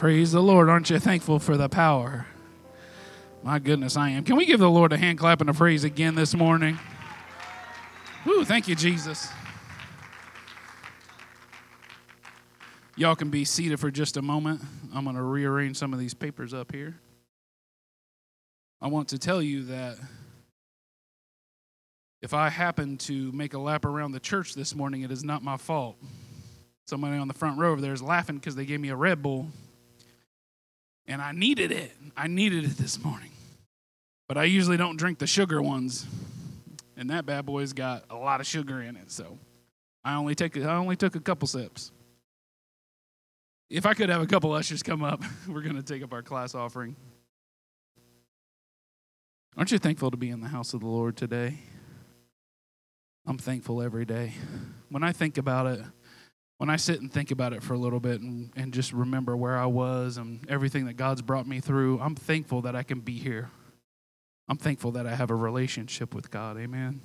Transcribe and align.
praise 0.00 0.32
the 0.32 0.40
Lord. 0.40 0.70
Aren't 0.70 0.88
you 0.88 0.98
thankful 0.98 1.38
for 1.38 1.58
the 1.58 1.68
power? 1.68 2.24
My 3.42 3.58
goodness, 3.58 3.98
I 3.98 4.08
am. 4.08 4.24
Can 4.24 4.36
we 4.36 4.46
give 4.46 4.58
the 4.58 4.70
Lord 4.70 4.94
a 4.94 4.96
hand 4.96 5.18
clap 5.18 5.42
and 5.42 5.50
a 5.50 5.52
praise 5.52 5.84
again 5.84 6.14
this 6.14 6.34
morning? 6.34 6.78
Woo, 8.24 8.42
thank 8.46 8.66
you, 8.66 8.74
Jesus. 8.74 9.28
Y'all 12.96 13.14
can 13.14 13.28
be 13.28 13.44
seated 13.44 13.78
for 13.78 13.90
just 13.90 14.16
a 14.16 14.22
moment. 14.22 14.62
I'm 14.94 15.04
going 15.04 15.16
to 15.16 15.22
rearrange 15.22 15.76
some 15.76 15.92
of 15.92 15.98
these 15.98 16.14
papers 16.14 16.54
up 16.54 16.72
here. 16.72 16.98
I 18.80 18.88
want 18.88 19.08
to 19.08 19.18
tell 19.18 19.42
you 19.42 19.64
that 19.64 19.98
if 22.22 22.32
I 22.32 22.48
happen 22.48 22.96
to 22.96 23.30
make 23.32 23.52
a 23.52 23.58
lap 23.58 23.84
around 23.84 24.12
the 24.12 24.20
church 24.20 24.54
this 24.54 24.74
morning, 24.74 25.02
it 25.02 25.10
is 25.10 25.24
not 25.24 25.42
my 25.42 25.58
fault. 25.58 25.98
Somebody 26.86 27.18
on 27.18 27.28
the 27.28 27.34
front 27.34 27.58
row 27.58 27.72
over 27.72 27.82
there 27.82 27.92
is 27.92 28.02
laughing 28.02 28.36
because 28.36 28.56
they 28.56 28.64
gave 28.64 28.80
me 28.80 28.88
a 28.88 28.96
Red 28.96 29.20
Bull 29.20 29.48
and 31.10 31.20
I 31.20 31.32
needed 31.32 31.72
it. 31.72 31.90
I 32.16 32.28
needed 32.28 32.64
it 32.64 32.78
this 32.78 33.02
morning. 33.02 33.32
But 34.28 34.38
I 34.38 34.44
usually 34.44 34.76
don't 34.76 34.96
drink 34.96 35.18
the 35.18 35.26
sugar 35.26 35.60
ones, 35.60 36.06
and 36.96 37.10
that 37.10 37.26
bad 37.26 37.44
boy's 37.44 37.72
got 37.72 38.04
a 38.08 38.14
lot 38.14 38.40
of 38.40 38.46
sugar 38.46 38.80
in 38.80 38.96
it. 38.96 39.10
So 39.10 39.36
I 40.04 40.14
only 40.14 40.36
take 40.36 40.56
I 40.56 40.76
only 40.76 40.94
took 40.94 41.16
a 41.16 41.20
couple 41.20 41.48
sips. 41.48 41.90
If 43.68 43.86
I 43.86 43.94
could 43.94 44.08
have 44.08 44.22
a 44.22 44.26
couple 44.26 44.52
ushers 44.52 44.84
come 44.84 45.02
up, 45.02 45.20
we're 45.48 45.62
going 45.62 45.76
to 45.76 45.82
take 45.82 46.02
up 46.02 46.12
our 46.12 46.22
class 46.22 46.54
offering. 46.54 46.94
Aren't 49.56 49.72
you 49.72 49.78
thankful 49.78 50.12
to 50.12 50.16
be 50.16 50.30
in 50.30 50.40
the 50.40 50.48
house 50.48 50.74
of 50.74 50.80
the 50.80 50.86
Lord 50.86 51.16
today? 51.16 51.58
I'm 53.26 53.36
thankful 53.36 53.82
every 53.82 54.04
day. 54.04 54.32
When 54.88 55.02
I 55.02 55.12
think 55.12 55.38
about 55.38 55.66
it, 55.66 55.80
when 56.60 56.68
I 56.68 56.76
sit 56.76 57.00
and 57.00 57.10
think 57.10 57.30
about 57.30 57.54
it 57.54 57.62
for 57.62 57.72
a 57.72 57.78
little 57.78 58.00
bit 58.00 58.20
and, 58.20 58.50
and 58.54 58.74
just 58.74 58.92
remember 58.92 59.34
where 59.34 59.56
I 59.56 59.64
was 59.64 60.18
and 60.18 60.46
everything 60.46 60.84
that 60.84 60.92
God's 60.98 61.22
brought 61.22 61.46
me 61.46 61.58
through, 61.58 61.98
I'm 62.00 62.14
thankful 62.14 62.60
that 62.62 62.76
I 62.76 62.82
can 62.82 63.00
be 63.00 63.18
here. 63.18 63.48
I'm 64.46 64.58
thankful 64.58 64.90
that 64.92 65.06
I 65.06 65.14
have 65.14 65.30
a 65.30 65.34
relationship 65.34 66.14
with 66.14 66.30
God. 66.30 66.58
Amen. 66.58 67.00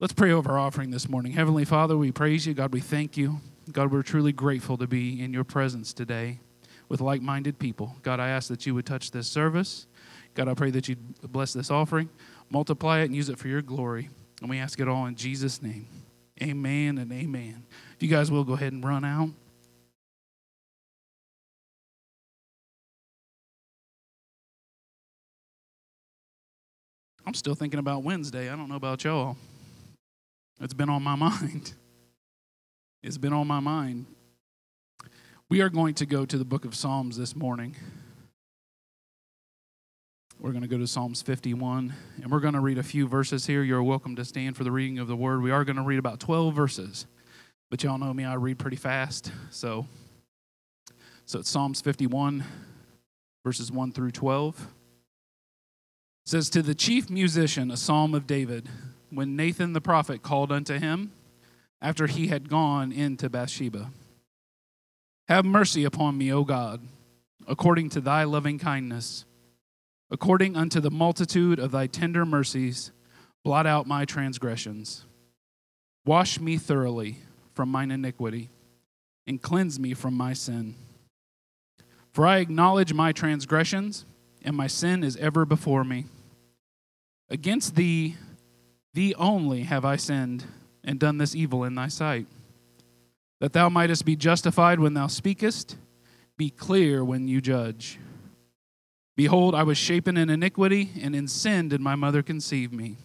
Let's 0.00 0.14
pray 0.14 0.32
over 0.32 0.52
our 0.52 0.58
offering 0.58 0.90
this 0.90 1.06
morning. 1.06 1.32
Heavenly 1.32 1.66
Father, 1.66 1.98
we 1.98 2.10
praise 2.12 2.46
you. 2.46 2.54
God, 2.54 2.72
we 2.72 2.80
thank 2.80 3.18
you. 3.18 3.40
God, 3.70 3.92
we're 3.92 4.02
truly 4.02 4.32
grateful 4.32 4.78
to 4.78 4.86
be 4.86 5.22
in 5.22 5.34
your 5.34 5.44
presence 5.44 5.92
today 5.92 6.40
with 6.88 7.02
like 7.02 7.20
minded 7.20 7.58
people. 7.58 7.96
God, 8.02 8.20
I 8.20 8.30
ask 8.30 8.48
that 8.48 8.64
you 8.64 8.74
would 8.74 8.86
touch 8.86 9.10
this 9.10 9.28
service. 9.28 9.86
God, 10.34 10.48
I 10.48 10.54
pray 10.54 10.70
that 10.70 10.88
you'd 10.88 11.20
bless 11.30 11.52
this 11.52 11.70
offering, 11.70 12.08
multiply 12.48 13.00
it, 13.00 13.04
and 13.04 13.14
use 13.14 13.28
it 13.28 13.38
for 13.38 13.48
your 13.48 13.60
glory. 13.60 14.08
And 14.40 14.48
we 14.48 14.60
ask 14.60 14.80
it 14.80 14.88
all 14.88 15.04
in 15.04 15.14
Jesus' 15.14 15.60
name. 15.60 15.88
Amen 16.42 16.98
and 16.98 17.12
amen. 17.12 17.64
If 17.94 18.02
you 18.02 18.08
guys 18.08 18.30
will 18.30 18.44
go 18.44 18.52
ahead 18.52 18.72
and 18.72 18.84
run 18.84 19.04
out. 19.04 19.30
I'm 27.26 27.34
still 27.34 27.54
thinking 27.54 27.80
about 27.80 28.04
Wednesday. 28.04 28.50
I 28.50 28.56
don't 28.56 28.68
know 28.68 28.76
about 28.76 29.02
y'all. 29.02 29.36
It's 30.60 30.74
been 30.74 30.88
on 30.88 31.02
my 31.02 31.14
mind. 31.16 31.72
It's 33.02 33.18
been 33.18 33.32
on 33.32 33.46
my 33.46 33.60
mind. 33.60 34.06
We 35.48 35.60
are 35.60 35.68
going 35.68 35.94
to 35.94 36.06
go 36.06 36.24
to 36.24 36.38
the 36.38 36.44
book 36.44 36.64
of 36.64 36.74
Psalms 36.74 37.16
this 37.16 37.34
morning. 37.34 37.76
We're 40.46 40.52
going 40.52 40.62
to 40.62 40.68
go 40.68 40.78
to 40.78 40.86
Psalms 40.86 41.22
51, 41.22 41.92
and 42.22 42.30
we're 42.30 42.38
going 42.38 42.54
to 42.54 42.60
read 42.60 42.78
a 42.78 42.82
few 42.84 43.08
verses 43.08 43.46
here. 43.46 43.64
You're 43.64 43.82
welcome 43.82 44.14
to 44.14 44.24
stand 44.24 44.56
for 44.56 44.62
the 44.62 44.70
reading 44.70 45.00
of 45.00 45.08
the 45.08 45.16
word. 45.16 45.42
We 45.42 45.50
are 45.50 45.64
going 45.64 45.74
to 45.74 45.82
read 45.82 45.98
about 45.98 46.20
12 46.20 46.54
verses, 46.54 47.04
but 47.68 47.82
y'all 47.82 47.98
know 47.98 48.14
me, 48.14 48.24
I 48.24 48.34
read 48.34 48.56
pretty 48.56 48.76
fast. 48.76 49.32
So, 49.50 49.88
so 51.24 51.40
it's 51.40 51.50
Psalms 51.50 51.80
51, 51.80 52.44
verses 53.44 53.72
1 53.72 53.90
through 53.90 54.12
12. 54.12 54.60
It 54.60 54.68
says, 56.26 56.48
To 56.50 56.62
the 56.62 56.76
chief 56.76 57.10
musician, 57.10 57.72
a 57.72 57.76
psalm 57.76 58.14
of 58.14 58.28
David, 58.28 58.68
when 59.10 59.34
Nathan 59.34 59.72
the 59.72 59.80
prophet 59.80 60.22
called 60.22 60.52
unto 60.52 60.78
him 60.78 61.10
after 61.82 62.06
he 62.06 62.28
had 62.28 62.48
gone 62.48 62.92
into 62.92 63.28
Bathsheba. 63.28 63.90
Have 65.26 65.44
mercy 65.44 65.82
upon 65.82 66.16
me, 66.16 66.32
O 66.32 66.44
God, 66.44 66.82
according 67.48 67.88
to 67.88 68.00
thy 68.00 68.22
loving 68.22 68.60
kindness 68.60 69.24
According 70.10 70.56
unto 70.56 70.80
the 70.80 70.90
multitude 70.90 71.58
of 71.58 71.72
thy 71.72 71.86
tender 71.86 72.24
mercies, 72.24 72.92
blot 73.42 73.66
out 73.66 73.86
my 73.86 74.04
transgressions. 74.04 75.04
Wash 76.04 76.38
me 76.38 76.56
thoroughly 76.56 77.18
from 77.52 77.70
mine 77.70 77.90
iniquity, 77.90 78.50
and 79.26 79.42
cleanse 79.42 79.80
me 79.80 79.94
from 79.94 80.14
my 80.14 80.32
sin. 80.32 80.76
For 82.12 82.26
I 82.26 82.38
acknowledge 82.38 82.92
my 82.92 83.12
transgressions, 83.12 84.04
and 84.42 84.56
my 84.56 84.68
sin 84.68 85.02
is 85.02 85.16
ever 85.16 85.44
before 85.44 85.82
me. 85.82 86.06
Against 87.28 87.74
thee, 87.74 88.16
thee 88.94 89.14
only 89.16 89.62
have 89.62 89.84
I 89.84 89.96
sinned, 89.96 90.44
and 90.84 91.00
done 91.00 91.18
this 91.18 91.34
evil 91.34 91.64
in 91.64 91.74
thy 91.74 91.88
sight, 91.88 92.26
that 93.40 93.52
thou 93.52 93.68
mightest 93.68 94.04
be 94.04 94.14
justified 94.14 94.78
when 94.78 94.94
thou 94.94 95.08
speakest, 95.08 95.76
be 96.36 96.48
clear 96.48 97.04
when 97.04 97.26
you 97.26 97.40
judge. 97.40 97.98
Behold, 99.16 99.54
I 99.54 99.62
was 99.62 99.78
shapen 99.78 100.18
in 100.18 100.28
iniquity, 100.28 100.90
and 101.00 101.16
in 101.16 101.26
sin 101.26 101.70
did 101.70 101.80
my 101.80 101.94
mother 101.94 102.22
conceive 102.22 102.70
me. 102.70 102.96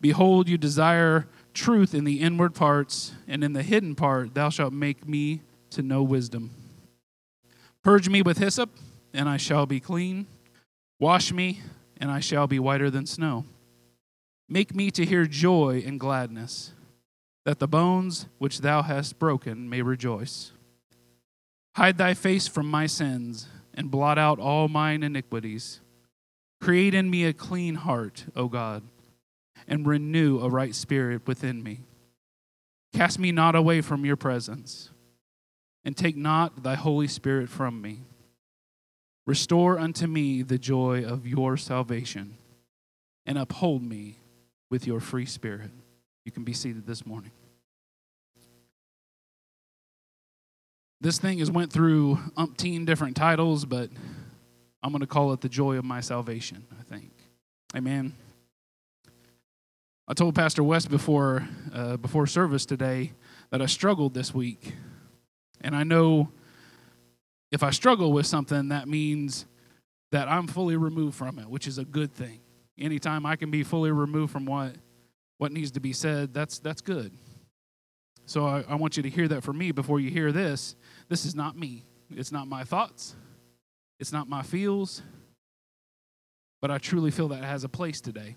Behold, 0.00 0.48
you 0.48 0.56
desire 0.56 1.26
truth 1.52 1.92
in 1.92 2.04
the 2.04 2.20
inward 2.20 2.54
parts, 2.54 3.12
and 3.26 3.42
in 3.42 3.52
the 3.52 3.64
hidden 3.64 3.96
part 3.96 4.34
thou 4.34 4.48
shalt 4.48 4.72
make 4.72 5.08
me 5.08 5.40
to 5.70 5.82
know 5.82 6.04
wisdom. 6.04 6.50
Purge 7.82 8.08
me 8.08 8.22
with 8.22 8.38
hyssop, 8.38 8.70
and 9.12 9.28
I 9.28 9.38
shall 9.38 9.66
be 9.66 9.80
clean. 9.80 10.28
Wash 11.00 11.32
me, 11.32 11.62
and 11.96 12.12
I 12.12 12.20
shall 12.20 12.46
be 12.46 12.60
whiter 12.60 12.88
than 12.88 13.06
snow. 13.06 13.44
Make 14.48 14.72
me 14.72 14.92
to 14.92 15.04
hear 15.04 15.26
joy 15.26 15.82
and 15.84 15.98
gladness, 15.98 16.72
that 17.44 17.58
the 17.58 17.66
bones 17.66 18.26
which 18.38 18.60
thou 18.60 18.82
hast 18.82 19.18
broken 19.18 19.68
may 19.68 19.82
rejoice. 19.82 20.52
Hide 21.74 21.98
thy 21.98 22.14
face 22.14 22.46
from 22.46 22.70
my 22.70 22.86
sins 22.86 23.48
and 23.78 23.92
blot 23.92 24.18
out 24.18 24.40
all 24.40 24.66
mine 24.66 25.04
iniquities. 25.04 25.80
Create 26.60 26.94
in 26.94 27.08
me 27.08 27.24
a 27.24 27.32
clean 27.32 27.76
heart, 27.76 28.24
O 28.34 28.48
God, 28.48 28.82
and 29.68 29.86
renew 29.86 30.40
a 30.40 30.50
right 30.50 30.74
spirit 30.74 31.24
within 31.28 31.62
me. 31.62 31.82
Cast 32.92 33.20
me 33.20 33.30
not 33.30 33.54
away 33.54 33.80
from 33.80 34.04
your 34.04 34.16
presence, 34.16 34.90
and 35.84 35.96
take 35.96 36.16
not 36.16 36.64
thy 36.64 36.74
Holy 36.74 37.06
Spirit 37.06 37.48
from 37.48 37.80
me. 37.80 38.00
Restore 39.28 39.78
unto 39.78 40.08
me 40.08 40.42
the 40.42 40.58
joy 40.58 41.04
of 41.04 41.24
your 41.24 41.56
salvation, 41.56 42.34
and 43.26 43.38
uphold 43.38 43.84
me 43.84 44.18
with 44.70 44.88
your 44.88 44.98
free 44.98 45.26
spirit. 45.26 45.70
You 46.24 46.32
can 46.32 46.42
be 46.42 46.52
seated 46.52 46.84
this 46.84 47.06
morning. 47.06 47.30
This 51.00 51.18
thing 51.18 51.38
has 51.38 51.50
went 51.50 51.72
through 51.72 52.16
umpteen 52.36 52.84
different 52.84 53.16
titles, 53.16 53.64
but 53.64 53.90
I'm 54.82 54.90
going 54.90 55.00
to 55.00 55.06
call 55.06 55.32
it 55.32 55.40
the 55.40 55.48
joy 55.48 55.76
of 55.76 55.84
my 55.84 56.00
salvation, 56.00 56.66
I 56.78 56.82
think. 56.82 57.12
Amen. 57.76 58.14
I 60.08 60.14
told 60.14 60.34
Pastor 60.34 60.64
West 60.64 60.90
before, 60.90 61.46
uh, 61.72 61.98
before 61.98 62.26
service 62.26 62.66
today 62.66 63.12
that 63.50 63.62
I 63.62 63.66
struggled 63.66 64.14
this 64.14 64.34
week. 64.34 64.74
And 65.60 65.76
I 65.76 65.84
know 65.84 66.30
if 67.52 67.62
I 67.62 67.70
struggle 67.70 68.12
with 68.12 68.26
something, 68.26 68.68
that 68.68 68.88
means 68.88 69.46
that 70.10 70.26
I'm 70.26 70.46
fully 70.46 70.76
removed 70.76 71.16
from 71.16 71.38
it, 71.38 71.48
which 71.48 71.66
is 71.66 71.78
a 71.78 71.84
good 71.84 72.12
thing. 72.12 72.40
Anytime 72.78 73.24
I 73.26 73.36
can 73.36 73.50
be 73.50 73.62
fully 73.62 73.92
removed 73.92 74.32
from 74.32 74.46
what, 74.46 74.76
what 75.36 75.52
needs 75.52 75.70
to 75.72 75.80
be 75.80 75.92
said, 75.92 76.34
that's, 76.34 76.58
that's 76.58 76.80
good. 76.80 77.12
So 78.28 78.44
I, 78.44 78.62
I 78.68 78.74
want 78.74 78.98
you 78.98 79.02
to 79.04 79.08
hear 79.08 79.26
that 79.28 79.42
for 79.42 79.54
me 79.54 79.72
before 79.72 80.00
you 80.00 80.10
hear 80.10 80.32
this. 80.32 80.76
This 81.08 81.24
is 81.24 81.34
not 81.34 81.56
me. 81.56 81.86
It's 82.10 82.30
not 82.30 82.46
my 82.46 82.62
thoughts. 82.62 83.16
It's 83.98 84.12
not 84.12 84.28
my 84.28 84.42
feels. 84.42 85.00
But 86.60 86.70
I 86.70 86.76
truly 86.76 87.10
feel 87.10 87.28
that 87.28 87.38
it 87.42 87.46
has 87.46 87.64
a 87.64 87.70
place 87.70 88.02
today. 88.02 88.36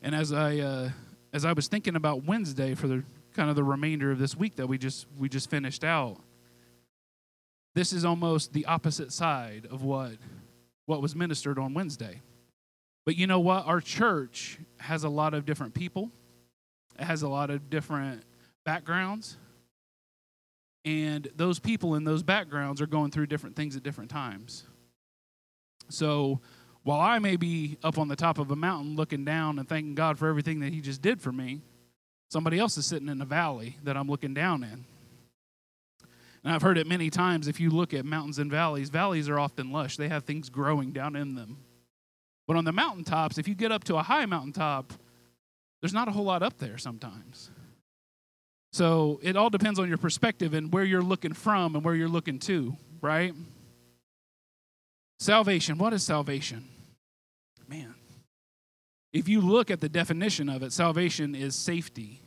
And 0.00 0.14
as 0.14 0.32
I 0.32 0.56
uh, 0.56 0.88
as 1.34 1.44
I 1.44 1.52
was 1.52 1.68
thinking 1.68 1.96
about 1.96 2.24
Wednesday 2.24 2.74
for 2.74 2.88
the 2.88 3.04
kind 3.34 3.50
of 3.50 3.56
the 3.56 3.64
remainder 3.64 4.10
of 4.10 4.18
this 4.18 4.34
week 4.34 4.56
that 4.56 4.66
we 4.66 4.78
just 4.78 5.06
we 5.18 5.28
just 5.28 5.50
finished 5.50 5.84
out, 5.84 6.16
this 7.74 7.92
is 7.92 8.06
almost 8.06 8.54
the 8.54 8.64
opposite 8.64 9.12
side 9.12 9.68
of 9.70 9.82
what 9.82 10.12
what 10.86 11.02
was 11.02 11.14
ministered 11.14 11.58
on 11.58 11.74
Wednesday. 11.74 12.22
But 13.04 13.16
you 13.16 13.26
know 13.26 13.40
what? 13.40 13.66
Our 13.66 13.82
church 13.82 14.58
has 14.78 15.04
a 15.04 15.10
lot 15.10 15.34
of 15.34 15.44
different 15.44 15.74
people. 15.74 16.10
It 16.98 17.04
has 17.04 17.20
a 17.20 17.28
lot 17.28 17.50
of 17.50 17.68
different 17.68 18.24
backgrounds. 18.66 19.38
And 20.84 21.26
those 21.34 21.58
people 21.58 21.94
in 21.94 22.04
those 22.04 22.22
backgrounds 22.22 22.82
are 22.82 22.86
going 22.86 23.10
through 23.10 23.26
different 23.28 23.56
things 23.56 23.74
at 23.76 23.82
different 23.82 24.10
times. 24.10 24.64
So 25.88 26.40
while 26.82 27.00
I 27.00 27.18
may 27.18 27.36
be 27.36 27.78
up 27.82 27.98
on 27.98 28.08
the 28.08 28.16
top 28.16 28.38
of 28.38 28.50
a 28.50 28.56
mountain 28.56 28.94
looking 28.94 29.24
down 29.24 29.58
and 29.58 29.68
thanking 29.68 29.94
God 29.94 30.18
for 30.18 30.28
everything 30.28 30.60
that 30.60 30.72
He 30.72 30.80
just 30.80 31.00
did 31.00 31.22
for 31.22 31.32
me, 31.32 31.62
somebody 32.30 32.58
else 32.58 32.76
is 32.76 32.84
sitting 32.84 33.08
in 33.08 33.20
a 33.22 33.24
valley 33.24 33.78
that 33.84 33.96
I'm 33.96 34.08
looking 34.08 34.34
down 34.34 34.62
in. 34.62 34.84
And 36.44 36.54
I've 36.54 36.62
heard 36.62 36.78
it 36.78 36.86
many 36.86 37.10
times 37.10 37.48
if 37.48 37.58
you 37.58 37.70
look 37.70 37.92
at 37.92 38.04
mountains 38.04 38.38
and 38.38 38.50
valleys, 38.50 38.88
valleys 38.88 39.28
are 39.28 39.38
often 39.38 39.72
lush, 39.72 39.96
they 39.96 40.08
have 40.08 40.24
things 40.24 40.48
growing 40.48 40.92
down 40.92 41.16
in 41.16 41.34
them. 41.34 41.58
But 42.46 42.56
on 42.56 42.64
the 42.64 42.72
mountaintops, 42.72 43.38
if 43.38 43.48
you 43.48 43.56
get 43.56 43.72
up 43.72 43.82
to 43.84 43.96
a 43.96 44.02
high 44.02 44.26
mountaintop, 44.26 44.92
there's 45.80 45.94
not 45.94 46.06
a 46.06 46.12
whole 46.12 46.24
lot 46.24 46.44
up 46.44 46.58
there 46.58 46.78
sometimes. 46.78 47.50
So 48.76 49.20
it 49.22 49.36
all 49.36 49.48
depends 49.48 49.78
on 49.78 49.88
your 49.88 49.96
perspective 49.96 50.52
and 50.52 50.70
where 50.70 50.84
you're 50.84 51.00
looking 51.00 51.32
from 51.32 51.74
and 51.74 51.82
where 51.82 51.94
you're 51.94 52.10
looking 52.10 52.38
to, 52.40 52.76
right? 53.00 53.32
Salvation. 55.18 55.78
What 55.78 55.94
is 55.94 56.02
salvation? 56.02 56.68
Man. 57.66 57.94
If 59.14 59.30
you 59.30 59.40
look 59.40 59.70
at 59.70 59.80
the 59.80 59.88
definition 59.88 60.50
of 60.50 60.62
it, 60.62 60.74
salvation 60.74 61.34
is 61.34 61.54
safety, 61.54 62.20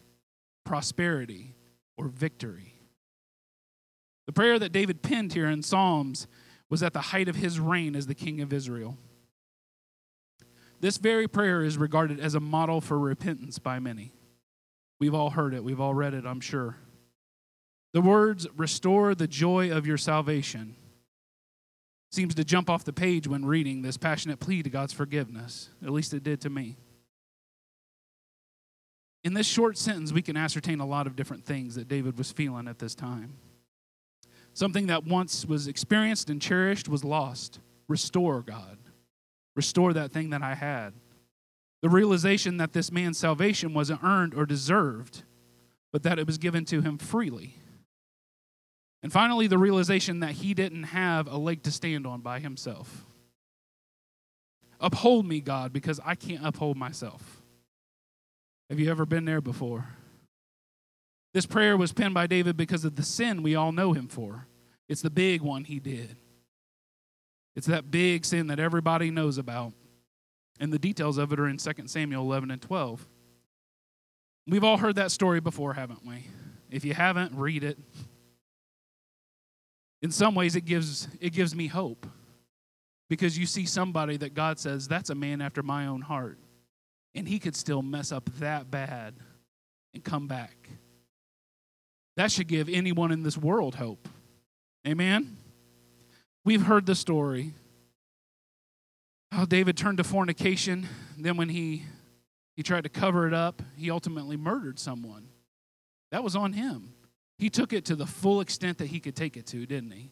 prosperity, 0.65 1.53
or 1.97 2.07
victory. 2.07 2.73
The 4.25 4.33
prayer 4.33 4.57
that 4.57 4.71
David 4.71 5.03
penned 5.03 5.33
here 5.33 5.51
in 5.51 5.61
Psalms 5.61 6.25
was 6.67 6.81
at 6.81 6.93
the 6.93 6.99
height 6.99 7.27
of 7.27 7.35
his 7.35 7.59
reign 7.59 7.95
as 7.95 8.07
the 8.07 8.15
king 8.15 8.41
of 8.41 8.51
Israel. 8.51 8.97
This 10.79 10.97
very 10.97 11.27
prayer 11.27 11.61
is 11.61 11.77
regarded 11.77 12.19
as 12.19 12.33
a 12.33 12.39
model 12.39 12.81
for 12.81 12.97
repentance 12.97 13.59
by 13.59 13.77
many. 13.77 14.13
We've 14.99 15.13
all 15.13 15.29
heard 15.29 15.53
it, 15.53 15.63
we've 15.63 15.79
all 15.79 15.93
read 15.93 16.13
it, 16.13 16.25
I'm 16.25 16.41
sure. 16.41 16.77
The 17.93 18.01
words, 18.01 18.47
restore 18.55 19.15
the 19.15 19.27
joy 19.27 19.71
of 19.71 19.87
your 19.87 19.97
salvation, 19.97 20.75
seems 22.11 22.35
to 22.35 22.43
jump 22.43 22.69
off 22.69 22.83
the 22.83 22.93
page 22.93 23.27
when 23.27 23.45
reading 23.45 23.81
this 23.81 23.97
passionate 23.97 24.39
plea 24.39 24.63
to 24.63 24.69
God's 24.69 24.93
forgiveness. 24.93 25.69
At 25.83 25.91
least 25.91 26.13
it 26.13 26.23
did 26.23 26.41
to 26.41 26.49
me. 26.49 26.77
In 29.23 29.33
this 29.33 29.47
short 29.47 29.77
sentence, 29.77 30.13
we 30.13 30.21
can 30.21 30.37
ascertain 30.37 30.79
a 30.79 30.85
lot 30.85 31.07
of 31.07 31.15
different 31.15 31.45
things 31.45 31.75
that 31.75 31.87
David 31.87 32.17
was 32.17 32.31
feeling 32.31 32.67
at 32.67 32.79
this 32.79 32.95
time. 32.95 33.37
Something 34.53 34.87
that 34.87 35.05
once 35.05 35.45
was 35.45 35.67
experienced 35.67 36.29
and 36.29 36.41
cherished 36.41 36.87
was 36.87 37.03
lost. 37.03 37.59
Restore, 37.87 38.41
God. 38.41 38.77
Restore 39.55 39.93
that 39.93 40.11
thing 40.11 40.29
that 40.29 40.41
I 40.41 40.55
had. 40.55 40.93
The 41.81 41.89
realization 41.89 42.57
that 42.57 42.73
this 42.73 42.91
man's 42.91 43.17
salvation 43.17 43.73
wasn't 43.73 44.03
earned 44.03 44.33
or 44.33 44.45
deserved, 44.45 45.23
but 45.91 46.03
that 46.03 46.19
it 46.19 46.27
was 46.27 46.37
given 46.37 46.65
to 46.65 46.81
him 46.81 46.97
freely. 46.97 47.55
And 49.01 49.13
finally, 49.13 49.47
the 49.47 49.57
realization 49.57 50.19
that 50.19 50.31
he 50.31 50.53
didn't 50.53 50.83
have 50.83 51.27
a 51.27 51.37
leg 51.37 51.63
to 51.63 51.71
stand 51.71 52.05
on 52.05 52.19
by 52.19 52.39
himself. 52.39 53.05
Uphold 54.81 55.25
me, 55.25 55.39
God, 55.39 55.71
because 55.71 55.99
I 56.05 56.15
can't 56.15 56.45
uphold 56.45 56.77
myself. 56.77 57.41
Have 58.69 58.79
you 58.79 58.89
ever 58.91 59.05
been 59.05 59.25
there 59.25 59.41
before? 59.41 59.87
This 61.33 61.45
prayer 61.45 61.77
was 61.77 61.93
penned 61.93 62.13
by 62.13 62.27
David 62.27 62.57
because 62.57 62.85
of 62.85 62.95
the 62.95 63.03
sin 63.03 63.43
we 63.43 63.55
all 63.55 63.71
know 63.71 63.93
him 63.93 64.07
for. 64.07 64.47
It's 64.87 65.01
the 65.01 65.09
big 65.09 65.41
one 65.41 65.63
he 65.63 65.79
did. 65.79 66.17
It's 67.55 67.67
that 67.67 67.91
big 67.91 68.25
sin 68.25 68.47
that 68.47 68.59
everybody 68.59 69.11
knows 69.11 69.37
about. 69.37 69.73
And 70.59 70.73
the 70.73 70.79
details 70.79 71.17
of 71.17 71.31
it 71.31 71.39
are 71.39 71.47
in 71.47 71.57
2 71.57 71.71
Samuel 71.85 72.23
11 72.23 72.51
and 72.51 72.61
12. 72.61 73.07
We've 74.47 74.63
all 74.63 74.77
heard 74.77 74.95
that 74.95 75.11
story 75.11 75.39
before, 75.39 75.73
haven't 75.73 76.05
we? 76.05 76.25
If 76.69 76.83
you 76.83 76.93
haven't, 76.93 77.33
read 77.35 77.63
it. 77.63 77.77
In 80.01 80.11
some 80.11 80.35
ways, 80.35 80.55
it 80.55 80.65
gives, 80.65 81.07
it 81.19 81.33
gives 81.33 81.55
me 81.55 81.67
hope 81.67 82.05
because 83.09 83.37
you 83.37 83.45
see 83.45 83.65
somebody 83.65 84.17
that 84.17 84.33
God 84.33 84.59
says, 84.59 84.87
that's 84.87 85.09
a 85.09 85.15
man 85.15 85.41
after 85.41 85.63
my 85.63 85.87
own 85.87 86.01
heart. 86.01 86.37
And 87.15 87.27
he 87.27 87.39
could 87.39 87.55
still 87.55 87.81
mess 87.81 88.11
up 88.11 88.29
that 88.39 88.69
bad 88.69 89.15
and 89.93 90.03
come 90.03 90.27
back. 90.27 90.69
That 92.17 92.31
should 92.31 92.47
give 92.47 92.69
anyone 92.69 93.11
in 93.11 93.23
this 93.23 93.37
world 93.37 93.75
hope. 93.75 94.07
Amen? 94.87 95.37
We've 96.45 96.61
heard 96.61 96.85
the 96.85 96.95
story 96.95 97.53
how 99.31 99.45
David 99.45 99.77
turned 99.77 99.97
to 99.97 100.03
fornication. 100.03 100.87
Then, 101.17 101.37
when 101.37 101.49
he, 101.49 101.83
he 102.55 102.63
tried 102.63 102.83
to 102.83 102.89
cover 102.89 103.27
it 103.27 103.33
up, 103.33 103.61
he 103.75 103.91
ultimately 103.91 104.37
murdered 104.37 104.79
someone. 104.79 105.29
That 106.11 106.23
was 106.23 106.35
on 106.35 106.53
him. 106.53 106.93
He 107.37 107.49
took 107.49 107.71
it 107.71 107.85
to 107.85 107.95
the 107.95 108.05
full 108.05 108.41
extent 108.41 108.79
that 108.79 108.87
he 108.87 108.99
could 108.99 109.15
take 109.15 109.37
it 109.37 109.45
to, 109.47 109.65
didn't 109.65 109.91
he? 109.91 110.11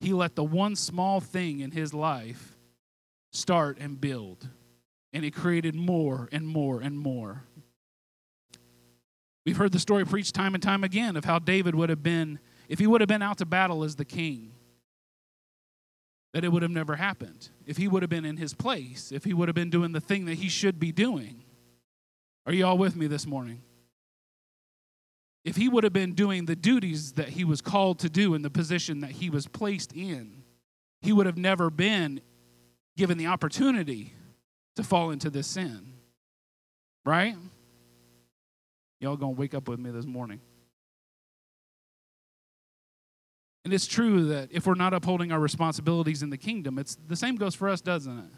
He 0.00 0.12
let 0.12 0.36
the 0.36 0.44
one 0.44 0.76
small 0.76 1.20
thing 1.20 1.60
in 1.60 1.72
his 1.72 1.92
life 1.92 2.56
start 3.32 3.78
and 3.80 4.00
build, 4.00 4.48
and 5.12 5.24
it 5.24 5.32
created 5.32 5.74
more 5.74 6.28
and 6.30 6.46
more 6.46 6.80
and 6.80 6.98
more. 6.98 7.42
We've 9.44 9.56
heard 9.56 9.72
the 9.72 9.78
story 9.78 10.04
preached 10.04 10.34
time 10.34 10.54
and 10.54 10.62
time 10.62 10.84
again 10.84 11.16
of 11.16 11.24
how 11.24 11.38
David 11.38 11.74
would 11.74 11.88
have 11.88 12.02
been, 12.02 12.38
if 12.68 12.78
he 12.78 12.86
would 12.86 13.00
have 13.00 13.08
been 13.08 13.22
out 13.22 13.38
to 13.38 13.46
battle 13.46 13.82
as 13.82 13.96
the 13.96 14.04
king, 14.04 14.52
that 16.32 16.44
it 16.44 16.52
would 16.52 16.62
have 16.62 16.70
never 16.70 16.96
happened. 16.96 17.48
If 17.66 17.76
he 17.76 17.88
would 17.88 18.02
have 18.02 18.10
been 18.10 18.24
in 18.24 18.36
his 18.36 18.54
place, 18.54 19.12
if 19.12 19.24
he 19.24 19.32
would 19.32 19.48
have 19.48 19.54
been 19.54 19.70
doing 19.70 19.92
the 19.92 20.00
thing 20.00 20.26
that 20.26 20.34
he 20.34 20.48
should 20.48 20.78
be 20.78 20.92
doing. 20.92 21.44
Are 22.46 22.52
you 22.52 22.66
all 22.66 22.78
with 22.78 22.96
me 22.96 23.06
this 23.06 23.26
morning? 23.26 23.62
If 25.44 25.56
he 25.56 25.68
would 25.68 25.84
have 25.84 25.92
been 25.92 26.12
doing 26.12 26.44
the 26.44 26.56
duties 26.56 27.12
that 27.12 27.30
he 27.30 27.44
was 27.44 27.60
called 27.60 28.00
to 28.00 28.10
do 28.10 28.34
in 28.34 28.42
the 28.42 28.50
position 28.50 29.00
that 29.00 29.12
he 29.12 29.30
was 29.30 29.46
placed 29.46 29.92
in, 29.92 30.42
he 31.00 31.12
would 31.12 31.26
have 31.26 31.38
never 31.38 31.70
been 31.70 32.20
given 32.96 33.16
the 33.16 33.26
opportunity 33.26 34.12
to 34.76 34.82
fall 34.82 35.10
into 35.10 35.30
this 35.30 35.46
sin. 35.46 35.94
Right? 37.04 37.36
Y'all 39.00 39.16
gonna 39.16 39.32
wake 39.32 39.54
up 39.54 39.68
with 39.68 39.78
me 39.78 39.90
this 39.90 40.04
morning. 40.04 40.40
And 43.64 43.74
it's 43.74 43.86
true 43.86 44.26
that 44.28 44.50
if 44.52 44.66
we're 44.66 44.74
not 44.74 44.94
upholding 44.94 45.32
our 45.32 45.40
responsibilities 45.40 46.22
in 46.22 46.30
the 46.30 46.38
kingdom, 46.38 46.78
it's 46.78 46.96
the 47.06 47.16
same 47.16 47.36
goes 47.36 47.54
for 47.54 47.68
us, 47.68 47.80
doesn't 47.80 48.18
it? 48.18 48.30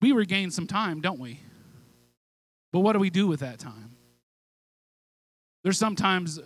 We 0.00 0.12
regain 0.12 0.50
some 0.50 0.66
time, 0.66 1.00
don't 1.00 1.18
we? 1.18 1.40
But 2.72 2.80
what 2.80 2.92
do 2.92 2.98
we 2.98 3.10
do 3.10 3.26
with 3.26 3.40
that 3.40 3.58
time? 3.58 3.96
There's 5.62 5.78
sometimes, 5.78 6.38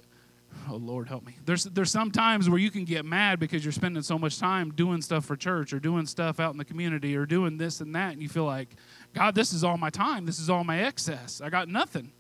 oh 0.71 0.77
Lord 0.77 1.09
help 1.09 1.27
me. 1.27 1.37
There's 1.45 1.65
there's 1.65 1.91
some 1.91 2.11
times 2.11 2.49
where 2.49 2.59
you 2.59 2.71
can 2.71 2.85
get 2.85 3.05
mad 3.05 3.41
because 3.41 3.65
you're 3.65 3.73
spending 3.73 4.03
so 4.03 4.19
much 4.19 4.39
time 4.39 4.71
doing 4.71 5.03
stuff 5.03 5.25
for 5.25 5.37
church 5.37 5.73
or 5.73 5.81
doing 5.81 6.07
stuff 6.07 6.39
out 6.39 6.53
in 6.53 6.59
the 6.59 6.65
community 6.65 7.17
or 7.17 7.27
doing 7.27 7.59
this 7.59 7.81
and 7.81 7.95
that, 7.95 8.13
and 8.13 8.23
you 8.23 8.29
feel 8.29 8.45
like, 8.45 8.77
God, 9.13 9.35
this 9.35 9.53
is 9.53 9.65
all 9.65 9.77
my 9.77 9.91
time. 9.91 10.25
This 10.25 10.39
is 10.39 10.49
all 10.49 10.65
my 10.65 10.81
excess. 10.81 11.41
I 11.41 11.51
got 11.51 11.69
nothing. 11.69 12.13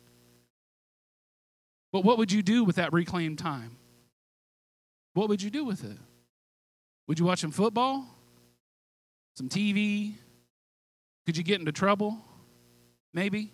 But 1.92 2.04
what 2.04 2.18
would 2.18 2.32
you 2.32 2.42
do 2.42 2.64
with 2.64 2.76
that 2.76 2.92
reclaimed 2.92 3.38
time? 3.38 3.77
What 5.18 5.28
would 5.30 5.42
you 5.42 5.50
do 5.50 5.64
with 5.64 5.82
it? 5.82 5.96
Would 7.08 7.18
you 7.18 7.24
watch 7.24 7.40
some 7.40 7.50
football? 7.50 8.06
Some 9.34 9.48
TV? 9.48 10.12
Could 11.26 11.36
you 11.36 11.42
get 11.42 11.58
into 11.58 11.72
trouble? 11.72 12.18
Maybe. 13.12 13.50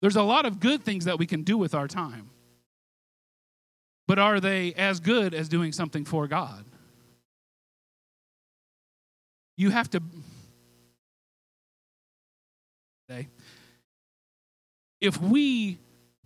There's 0.00 0.16
a 0.16 0.22
lot 0.22 0.46
of 0.46 0.58
good 0.58 0.82
things 0.82 1.04
that 1.04 1.18
we 1.18 1.26
can 1.26 1.42
do 1.42 1.58
with 1.58 1.74
our 1.74 1.86
time. 1.86 2.30
But 4.08 4.18
are 4.18 4.40
they 4.40 4.72
as 4.72 4.98
good 4.98 5.34
as 5.34 5.46
doing 5.46 5.72
something 5.72 6.06
for 6.06 6.26
God? 6.26 6.64
you 9.58 9.68
have 9.68 9.90
to 9.90 10.02
if 15.02 15.20
we 15.20 15.76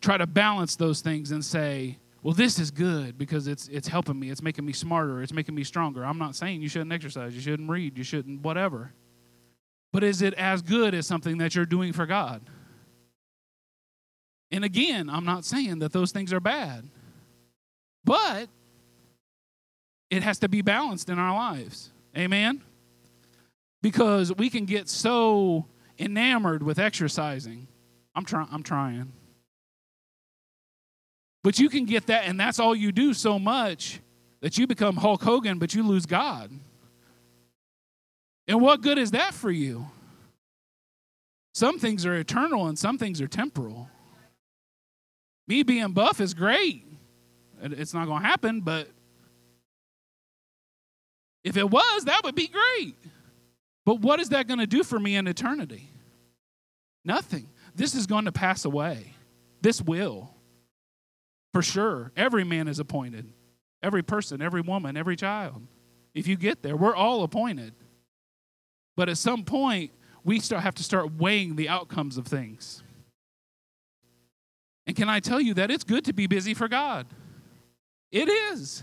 try 0.01 0.17
to 0.17 0.27
balance 0.27 0.77
those 0.77 1.01
things 1.01 1.33
and 1.33 1.45
say 1.45 1.99
well 2.25 2.35
this 2.35 2.59
is 2.59 2.73
good 2.73 3.17
because 3.17 3.47
it's 3.47 3.69
it's 3.69 3.87
helping 3.87 4.19
me. 4.19 4.31
It's 4.31 4.43
making 4.43 4.65
me 4.65 4.73
smarter. 4.73 5.23
It's 5.23 5.33
making 5.33 5.55
me 5.55 5.63
stronger. 5.63 6.05
I'm 6.05 6.19
not 6.19 6.35
saying 6.35 6.61
you 6.61 6.69
shouldn't 6.69 6.93
exercise. 6.93 7.37
You 7.37 7.41
shouldn't 7.41 7.71
read. 7.71 7.97
You 7.97 8.03
shouldn't 8.03 8.41
whatever. 8.41 8.93
But 9.93 10.03
is 10.03 10.23
it 10.23 10.35
as 10.35 10.61
good 10.61 10.93
as 10.93 11.07
something 11.07 11.39
that 11.39 11.55
you're 11.55 11.67
doing 11.67 11.93
for 11.93 12.07
god? 12.07 12.43
And 14.51 14.65
again 14.65 15.09
i'm 15.09 15.25
not 15.25 15.45
saying 15.45 15.81
that 15.81 15.93
those 15.93 16.13
things 16.13 16.33
are 16.33 16.41
bad 16.41 16.89
but 18.05 18.49
it 20.11 20.23
has 20.23 20.39
to 20.41 20.49
be 20.49 20.63
balanced 20.63 21.09
in 21.09 21.19
our 21.19 21.35
lives. 21.35 21.91
Amen? 22.17 22.63
Because 23.83 24.33
we 24.33 24.49
can 24.51 24.65
get 24.65 24.89
so 24.89 25.67
enamored 25.99 26.63
with 26.63 26.79
exercising. 26.79 27.67
I'm 28.15 28.25
trying 28.25 28.49
i'm 28.53 28.63
trying 28.63 29.13
but 31.45 31.59
you 31.59 31.69
can 31.69 31.85
get 31.85 32.07
that, 32.07 32.25
and 32.25 32.41
that's 32.41 32.59
all 32.59 32.75
you 32.75 32.91
do 32.91 33.13
so 33.13 33.39
much 33.39 34.01
that 34.41 34.57
you 34.57 34.67
become 34.67 34.97
Hulk 34.97 35.23
Hogan, 35.23 35.59
but 35.59 35.75
you 35.75 35.83
lose 35.87 36.07
God. 36.07 36.51
And 38.49 38.61
what 38.63 38.81
good 38.81 38.99
is 38.99 39.11
that 39.11 39.35
for 39.35 39.51
you? 39.51 39.87
Some 41.53 41.79
things 41.79 42.05
are 42.07 42.15
eternal 42.15 42.67
and 42.67 42.79
some 42.79 42.99
things 42.99 43.21
are 43.21 43.29
temporal. 43.29 43.89
Me 45.47 45.63
being 45.63 45.93
buff 45.93 46.19
is 46.19 46.33
great. 46.33 46.85
It's 47.63 47.95
not 47.95 48.07
going 48.07 48.23
to 48.23 48.27
happen, 48.27 48.61
but 48.63 48.89
if 51.45 51.59
it 51.59 51.71
was, 51.71 52.07
that 52.07 52.23
would 52.25 52.35
be 52.35 52.49
great. 52.49 52.97
But 53.85 54.01
what 54.01 54.19
is 54.19 54.31
that 54.31 54.49
going 54.49 54.61
to 54.61 54.67
do 54.67 54.83
for 54.83 54.99
me 54.99 55.15
in 55.15 55.27
eternity? 55.27 55.91
Nothing. 57.05 57.49
This 57.75 57.95
is 57.95 58.07
going 58.07 58.25
to 58.25 58.33
pass 58.33 58.65
away. 58.65 59.13
This 59.61 59.83
will. 59.83 60.34
For 61.55 61.63
sure. 61.63 62.11
Every 62.17 62.43
man 62.43 62.67
is 62.67 62.81
appointed. 62.81 63.33
Every 63.81 64.03
person, 64.03 64.43
every 64.43 64.61
woman, 64.61 64.97
every 64.97 65.15
child. 65.15 65.63
If 66.13 66.27
you 66.27 66.37
get 66.37 66.63
there, 66.63 66.77
we're 66.77 66.97
all 66.97 67.23
appointed. 67.23 67.75
But 68.97 69.09
at 69.09 69.19
some 69.19 69.45
point, 69.45 69.93
we 70.25 70.41
start, 70.41 70.65
have 70.65 70.75
to 70.75 70.83
start 70.83 71.15
weighing 71.15 71.55
the 71.55 71.69
outcomes 71.69 72.19
of 72.19 72.27
things. 72.27 72.83
And 74.89 74.97
can 74.97 75.09
I 75.09 75.21
tell 75.21 75.41
you 75.41 75.55
that 75.55 75.71
it's 75.71 75.85
good 75.85 76.05
to 76.07 76.13
be 76.13 76.27
busy 76.27 76.55
for 76.55 76.67
God? 76.67 77.07
It 78.11 78.29
is. 78.29 78.83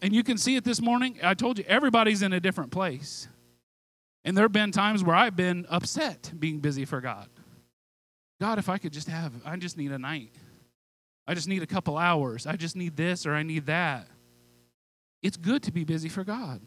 And 0.00 0.14
you 0.14 0.22
can 0.22 0.38
see 0.38 0.56
it 0.56 0.64
this 0.64 0.80
morning. 0.80 1.18
I 1.22 1.34
told 1.34 1.58
you, 1.58 1.64
everybody's 1.68 2.22
in 2.22 2.32
a 2.32 2.40
different 2.40 2.70
place. 2.70 3.28
And 4.24 4.34
there 4.34 4.44
have 4.44 4.52
been 4.52 4.72
times 4.72 5.04
where 5.04 5.16
I've 5.16 5.36
been 5.36 5.66
upset 5.68 6.32
being 6.38 6.60
busy 6.60 6.86
for 6.86 7.02
God. 7.02 7.28
God, 8.40 8.58
if 8.58 8.70
I 8.70 8.78
could 8.78 8.94
just 8.94 9.08
have, 9.08 9.32
I 9.44 9.56
just 9.56 9.76
need 9.76 9.92
a 9.92 9.98
night. 9.98 10.32
I 11.28 11.34
just 11.34 11.46
need 11.46 11.62
a 11.62 11.66
couple 11.66 11.98
hours. 11.98 12.46
I 12.46 12.56
just 12.56 12.74
need 12.74 12.96
this 12.96 13.26
or 13.26 13.34
I 13.34 13.42
need 13.42 13.66
that. 13.66 14.08
It's 15.22 15.36
good 15.36 15.62
to 15.64 15.72
be 15.72 15.84
busy 15.84 16.08
for 16.08 16.24
God. 16.24 16.62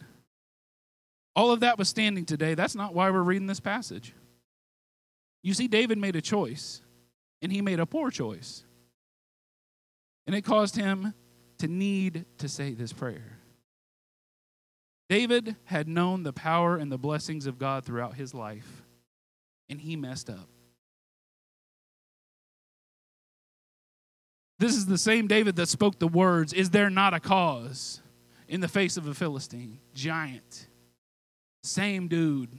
All 1.36 1.52
of 1.52 1.62
that 1.62 1.80
was 1.80 1.90
standing 1.90 2.26
today. 2.26 2.54
That's 2.54 2.76
not 2.76 2.94
why 2.94 3.10
we're 3.10 3.24
reading 3.24 3.48
this 3.48 3.60
passage. 3.60 4.14
You 5.42 5.56
see, 5.56 5.68
David 5.68 5.98
made 5.98 6.16
a 6.16 6.22
choice, 6.22 6.82
and 7.42 7.52
he 7.52 7.62
made 7.62 7.80
a 7.80 7.88
poor 7.88 8.12
choice. 8.12 8.64
And 10.28 10.36
it 10.36 10.44
caused 10.44 10.76
him 10.76 11.16
to 11.58 11.68
need 11.68 12.26
to 12.38 12.48
say 12.48 12.76
this 12.76 12.94
prayer. 12.94 13.40
David 15.10 15.56
had 15.64 15.88
known 15.88 16.22
the 16.22 16.34
power 16.34 16.78
and 16.78 16.92
the 16.92 17.00
blessings 17.00 17.48
of 17.48 17.58
God 17.58 17.84
throughout 17.84 18.14
his 18.14 18.36
life, 18.36 18.84
and 19.70 19.82
he 19.82 19.96
messed 19.96 20.30
up. 20.30 20.51
This 24.62 24.76
is 24.76 24.86
the 24.86 24.98
same 24.98 25.26
David 25.26 25.56
that 25.56 25.70
spoke 25.70 25.98
the 25.98 26.08
words, 26.08 26.54
Is 26.54 26.70
there 26.70 26.92
not 26.92 27.16
a 27.16 27.20
cause? 27.20 28.00
in 28.48 28.60
the 28.60 28.68
face 28.68 28.98
of 28.98 29.08
a 29.08 29.14
Philistine, 29.14 29.80
giant. 29.96 30.68
Same 31.64 32.10
dude. 32.10 32.50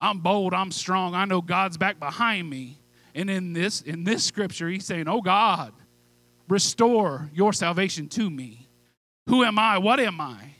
I'm 0.00 0.18
bold, 0.18 0.52
I'm 0.52 0.72
strong, 0.72 1.14
I 1.14 1.24
know 1.24 1.40
God's 1.40 1.78
back 1.78 2.00
behind 2.00 2.50
me. 2.50 2.82
And 3.14 3.30
in 3.30 3.52
this 3.52 3.80
in 3.80 4.02
this 4.04 4.24
scripture, 4.24 4.68
he's 4.68 4.84
saying, 4.84 5.08
Oh 5.08 5.20
God, 5.20 5.72
restore 6.48 7.30
your 7.32 7.52
salvation 7.52 8.08
to 8.08 8.28
me. 8.28 8.68
Who 9.28 9.44
am 9.44 9.58
I? 9.58 9.78
What 9.78 10.00
am 10.00 10.20
I? 10.20 10.56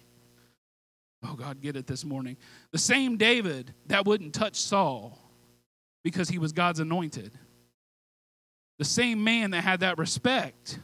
Oh 1.25 1.35
God, 1.35 1.61
get 1.61 1.77
it 1.77 1.87
this 1.89 2.05
morning. 2.05 2.37
The 2.71 2.79
same 2.79 3.17
David 3.17 3.75
that 3.89 4.07
wouldn't 4.07 4.35
touch 4.35 4.57
Saul 4.57 5.19
because 6.05 6.29
he 6.29 6.39
was 6.39 6.53
God's 6.53 6.81
anointed 6.81 7.33
the 8.81 8.85
same 8.87 9.23
man 9.23 9.51
that 9.51 9.63
had 9.63 9.81
that 9.81 9.99
respect 9.99 10.79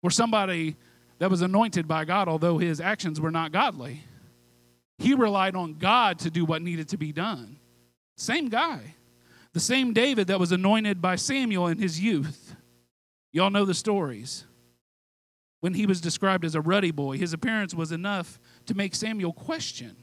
for 0.00 0.10
somebody 0.10 0.76
that 1.18 1.28
was 1.28 1.42
anointed 1.42 1.86
by 1.86 2.06
God, 2.06 2.26
although 2.26 2.56
his 2.56 2.80
actions 2.80 3.20
were 3.20 3.30
not 3.30 3.52
godly. 3.52 4.02
He 4.96 5.12
relied 5.12 5.54
on 5.54 5.74
God 5.74 6.20
to 6.20 6.30
do 6.30 6.46
what 6.46 6.62
needed 6.62 6.88
to 6.88 6.96
be 6.96 7.12
done. 7.12 7.58
Same 8.16 8.48
guy. 8.48 8.94
The 9.52 9.60
same 9.60 9.92
David 9.92 10.28
that 10.28 10.40
was 10.40 10.52
anointed 10.52 11.02
by 11.02 11.16
Samuel 11.16 11.66
in 11.66 11.76
his 11.76 12.00
youth. 12.00 12.56
Y'all 13.30 13.50
know 13.50 13.66
the 13.66 13.74
stories. 13.74 14.46
When 15.60 15.74
he 15.74 15.84
was 15.84 16.00
described 16.00 16.46
as 16.46 16.54
a 16.54 16.62
ruddy 16.62 16.92
boy, 16.92 17.18
his 17.18 17.34
appearance 17.34 17.74
was 17.74 17.92
enough 17.92 18.40
to 18.64 18.74
make 18.74 18.94
Samuel 18.94 19.34
question 19.34 19.96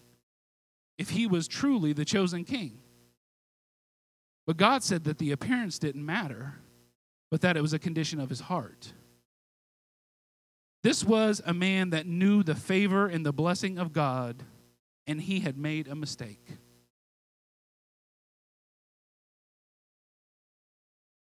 if 1.00 1.10
he 1.10 1.26
was 1.26 1.48
truly 1.48 1.92
the 1.92 2.06
chosen 2.06 2.44
king. 2.44 2.82
But 4.46 4.58
God 4.58 4.84
said 4.84 5.06
that 5.06 5.18
the 5.18 5.32
appearance 5.32 5.80
didn't 5.80 6.06
matter 6.06 6.60
but 7.36 7.42
that 7.42 7.58
it 7.58 7.62
was 7.62 7.74
a 7.74 7.80
condition 7.80 8.22
of 8.22 8.30
his 8.30 8.40
heart. 8.40 8.94
This 10.84 11.04
was 11.04 11.42
a 11.46 11.54
man 11.54 11.90
that 11.90 12.08
knew 12.08 12.44
the 12.44 12.56
favor 12.56 13.08
and 13.08 13.26
the 13.26 13.34
blessing 13.34 13.78
of 13.78 13.92
God, 13.92 14.42
and 15.06 15.20
he 15.20 15.42
had 15.42 15.58
made 15.58 15.90
a 15.90 15.96
mistake. 15.96 16.48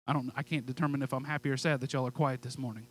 I 0.08 0.14
don't 0.14 0.32
I 0.36 0.42
can't 0.42 0.66
determine 0.66 1.04
if 1.04 1.14
I'm 1.14 1.26
happy 1.26 1.52
or 1.52 1.58
sad 1.58 1.80
that 1.82 1.94
y'all 1.94 2.08
are 2.08 2.12
quiet 2.12 2.42
this 2.42 2.58
morning. 2.58 2.88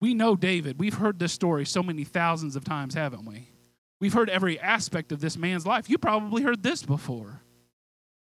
We 0.00 0.14
know 0.14 0.36
David. 0.36 0.78
We've 0.78 0.94
heard 0.94 1.18
this 1.18 1.32
story 1.32 1.66
so 1.66 1.82
many 1.82 2.04
thousands 2.04 2.54
of 2.54 2.62
times, 2.62 2.94
haven't 2.94 3.24
we? 3.24 3.48
We've 4.00 4.14
heard 4.14 4.30
every 4.30 4.60
aspect 4.60 5.10
of 5.10 5.20
this 5.20 5.36
man's 5.36 5.66
life. 5.66 5.90
You 5.90 5.98
probably 5.98 6.44
heard 6.44 6.62
this 6.62 6.84
before. 6.84 7.42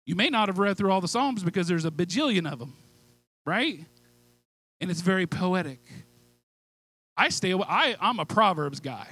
You 0.05 0.15
may 0.15 0.29
not 0.29 0.47
have 0.47 0.57
read 0.57 0.77
through 0.77 0.93
all 0.93 1.01
the 1.01 1.09
Psalms 1.09 1.43
because 1.43 1.67
there's 1.67 1.83
a 1.83 1.91
bajillion 1.91 2.49
of 2.49 2.59
them 2.59 2.77
right? 3.45 3.79
And 4.81 4.91
it's 4.91 5.01
very 5.01 5.27
poetic. 5.27 5.79
I 7.15 7.29
stay 7.29 7.51
away, 7.51 7.65
I, 7.67 7.95
I'm 7.99 8.19
a 8.19 8.25
Proverbs 8.25 8.79
guy. 8.79 9.07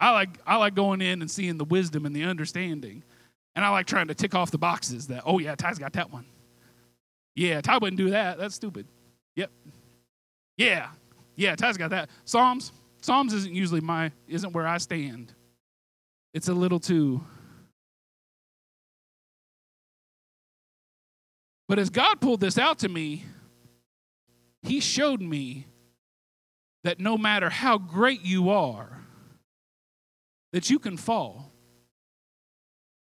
I 0.00 0.10
like, 0.10 0.38
I 0.46 0.56
like 0.56 0.74
going 0.74 1.00
in 1.00 1.22
and 1.22 1.30
seeing 1.30 1.56
the 1.56 1.64
wisdom 1.64 2.04
and 2.04 2.14
the 2.14 2.24
understanding. 2.24 3.02
And 3.56 3.64
I 3.64 3.68
like 3.70 3.86
trying 3.86 4.08
to 4.08 4.14
tick 4.14 4.34
off 4.34 4.50
the 4.50 4.58
boxes 4.58 5.06
that, 5.06 5.22
oh, 5.24 5.38
yeah, 5.38 5.54
Ty's 5.54 5.78
got 5.78 5.92
that 5.94 6.12
one. 6.12 6.26
Yeah, 7.36 7.60
Ty 7.60 7.78
wouldn't 7.78 7.96
do 7.96 8.10
that. 8.10 8.38
That's 8.38 8.54
stupid. 8.54 8.86
Yep. 9.36 9.50
Yeah. 10.56 10.88
Yeah, 11.36 11.56
Ty's 11.56 11.76
got 11.76 11.90
that. 11.90 12.10
Psalms. 12.24 12.72
Psalms 13.00 13.32
isn't 13.32 13.54
usually 13.54 13.80
my, 13.80 14.10
isn't 14.28 14.52
where 14.52 14.66
I 14.66 14.78
stand. 14.78 15.32
It's 16.32 16.48
a 16.48 16.54
little 16.54 16.80
too 16.80 17.24
But 21.68 21.78
as 21.78 21.90
God 21.90 22.20
pulled 22.20 22.40
this 22.40 22.58
out 22.58 22.80
to 22.80 22.88
me, 22.88 23.24
He 24.62 24.80
showed 24.80 25.20
me 25.20 25.66
that 26.84 27.00
no 27.00 27.16
matter 27.16 27.48
how 27.48 27.78
great 27.78 28.24
you 28.24 28.50
are, 28.50 29.02
that 30.52 30.70
you 30.70 30.78
can 30.78 30.96
fall. 30.96 31.50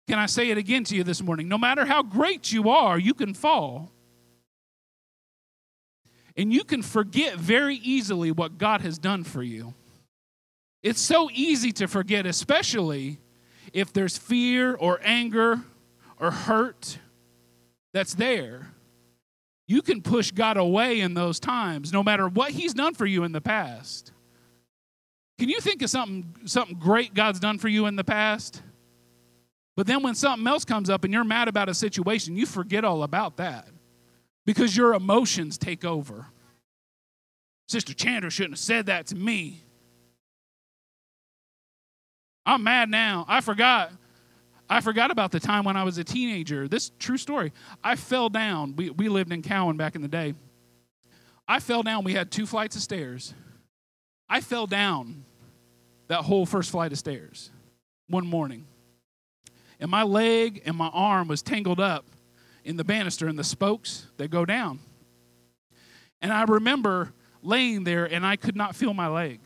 Can 0.07 0.19
I 0.19 0.25
say 0.25 0.49
it 0.49 0.57
again 0.57 0.83
to 0.85 0.95
you 0.95 1.03
this 1.03 1.21
morning? 1.21 1.47
No 1.47 1.57
matter 1.57 1.85
how 1.85 2.03
great 2.03 2.51
you 2.51 2.69
are, 2.69 2.99
you 2.99 3.13
can 3.13 3.33
fall. 3.33 3.91
And 6.35 6.51
you 6.51 6.63
can 6.63 6.81
forget 6.81 7.35
very 7.35 7.75
easily 7.77 8.31
what 8.31 8.57
God 8.57 8.81
has 8.81 8.97
done 8.97 9.23
for 9.23 9.41
you. 9.41 9.73
It's 10.83 10.99
so 10.99 11.29
easy 11.31 11.71
to 11.73 11.87
forget, 11.87 12.25
especially 12.25 13.19
if 13.71 13.93
there's 13.93 14.17
fear 14.17 14.75
or 14.75 14.99
anger 15.03 15.61
or 16.19 16.31
hurt 16.31 16.97
that's 17.93 18.13
there. 18.13 18.67
You 19.67 19.81
can 19.81 20.01
push 20.01 20.31
God 20.31 20.57
away 20.57 20.99
in 20.99 21.13
those 21.13 21.39
times, 21.39 21.93
no 21.93 22.03
matter 22.03 22.27
what 22.27 22.51
He's 22.51 22.73
done 22.73 22.93
for 22.93 23.05
you 23.05 23.23
in 23.23 23.31
the 23.31 23.41
past. 23.41 24.11
Can 25.39 25.49
you 25.49 25.59
think 25.59 25.81
of 25.81 25.89
something, 25.89 26.35
something 26.45 26.77
great 26.77 27.13
God's 27.13 27.39
done 27.39 27.57
for 27.57 27.67
you 27.67 27.85
in 27.85 27.95
the 27.95 28.03
past? 28.03 28.61
But 29.75 29.87
then 29.87 30.03
when 30.03 30.13
something 30.13 30.45
else 30.45 30.65
comes 30.65 30.89
up 30.89 31.03
and 31.03 31.13
you're 31.13 31.23
mad 31.23 31.47
about 31.47 31.69
a 31.69 31.73
situation, 31.73 32.35
you 32.35 32.45
forget 32.45 32.83
all 32.83 33.03
about 33.03 33.37
that 33.37 33.67
because 34.45 34.75
your 34.75 34.93
emotions 34.93 35.57
take 35.57 35.85
over. 35.85 36.27
Sister 37.69 37.93
Chandler 37.93 38.29
shouldn't 38.29 38.53
have 38.53 38.59
said 38.59 38.85
that 38.87 39.07
to 39.07 39.15
me. 39.15 39.63
I'm 42.45 42.63
mad 42.63 42.89
now. 42.89 43.25
I 43.27 43.41
forgot. 43.41 43.91
I 44.71 44.79
forgot 44.79 45.11
about 45.11 45.31
the 45.31 45.39
time 45.41 45.65
when 45.65 45.75
I 45.75 45.83
was 45.83 45.97
a 45.97 46.03
teenager. 46.05 46.65
This 46.65 46.93
true 46.97 47.17
story. 47.17 47.51
I 47.83 47.97
fell 47.97 48.29
down. 48.29 48.77
We, 48.77 48.89
we 48.89 49.09
lived 49.09 49.33
in 49.33 49.41
Cowan 49.41 49.75
back 49.75 49.95
in 49.95 50.01
the 50.01 50.07
day. 50.07 50.33
I 51.45 51.59
fell 51.59 51.83
down. 51.83 52.05
We 52.05 52.13
had 52.13 52.31
two 52.31 52.45
flights 52.45 52.77
of 52.77 52.81
stairs. 52.81 53.33
I 54.29 54.39
fell 54.39 54.67
down 54.67 55.25
that 56.07 56.21
whole 56.21 56.45
first 56.45 56.71
flight 56.71 56.93
of 56.93 56.97
stairs 56.97 57.51
one 58.07 58.25
morning. 58.25 58.65
And 59.81 59.91
my 59.91 60.03
leg 60.03 60.61
and 60.65 60.77
my 60.77 60.89
arm 60.93 61.27
was 61.27 61.41
tangled 61.41 61.81
up 61.81 62.05
in 62.63 62.77
the 62.77 62.85
banister 62.85 63.27
and 63.27 63.37
the 63.37 63.43
spokes 63.43 64.07
that 64.15 64.31
go 64.31 64.45
down. 64.45 64.79
And 66.21 66.31
I 66.31 66.43
remember 66.43 67.11
laying 67.43 67.83
there 67.83 68.05
and 68.05 68.25
I 68.25 68.37
could 68.37 68.55
not 68.55 68.77
feel 68.77 68.93
my 68.93 69.09
leg. 69.09 69.41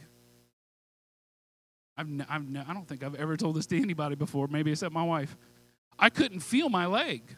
I've, 1.98 2.08
I've, 2.30 2.44
I 2.68 2.74
don't 2.74 2.88
think 2.88 3.04
I've 3.04 3.16
ever 3.16 3.38
told 3.38 3.56
this 3.56 3.66
to 3.68 3.82
anybody 3.82 4.16
before, 4.16 4.48
maybe 4.48 4.72
except 4.72 4.94
my 4.94 5.04
wife. 5.04 5.38
I 5.98 6.10
couldn't 6.10 6.42
feel 6.42 6.70
my 6.70 6.86
leg. 6.86 7.36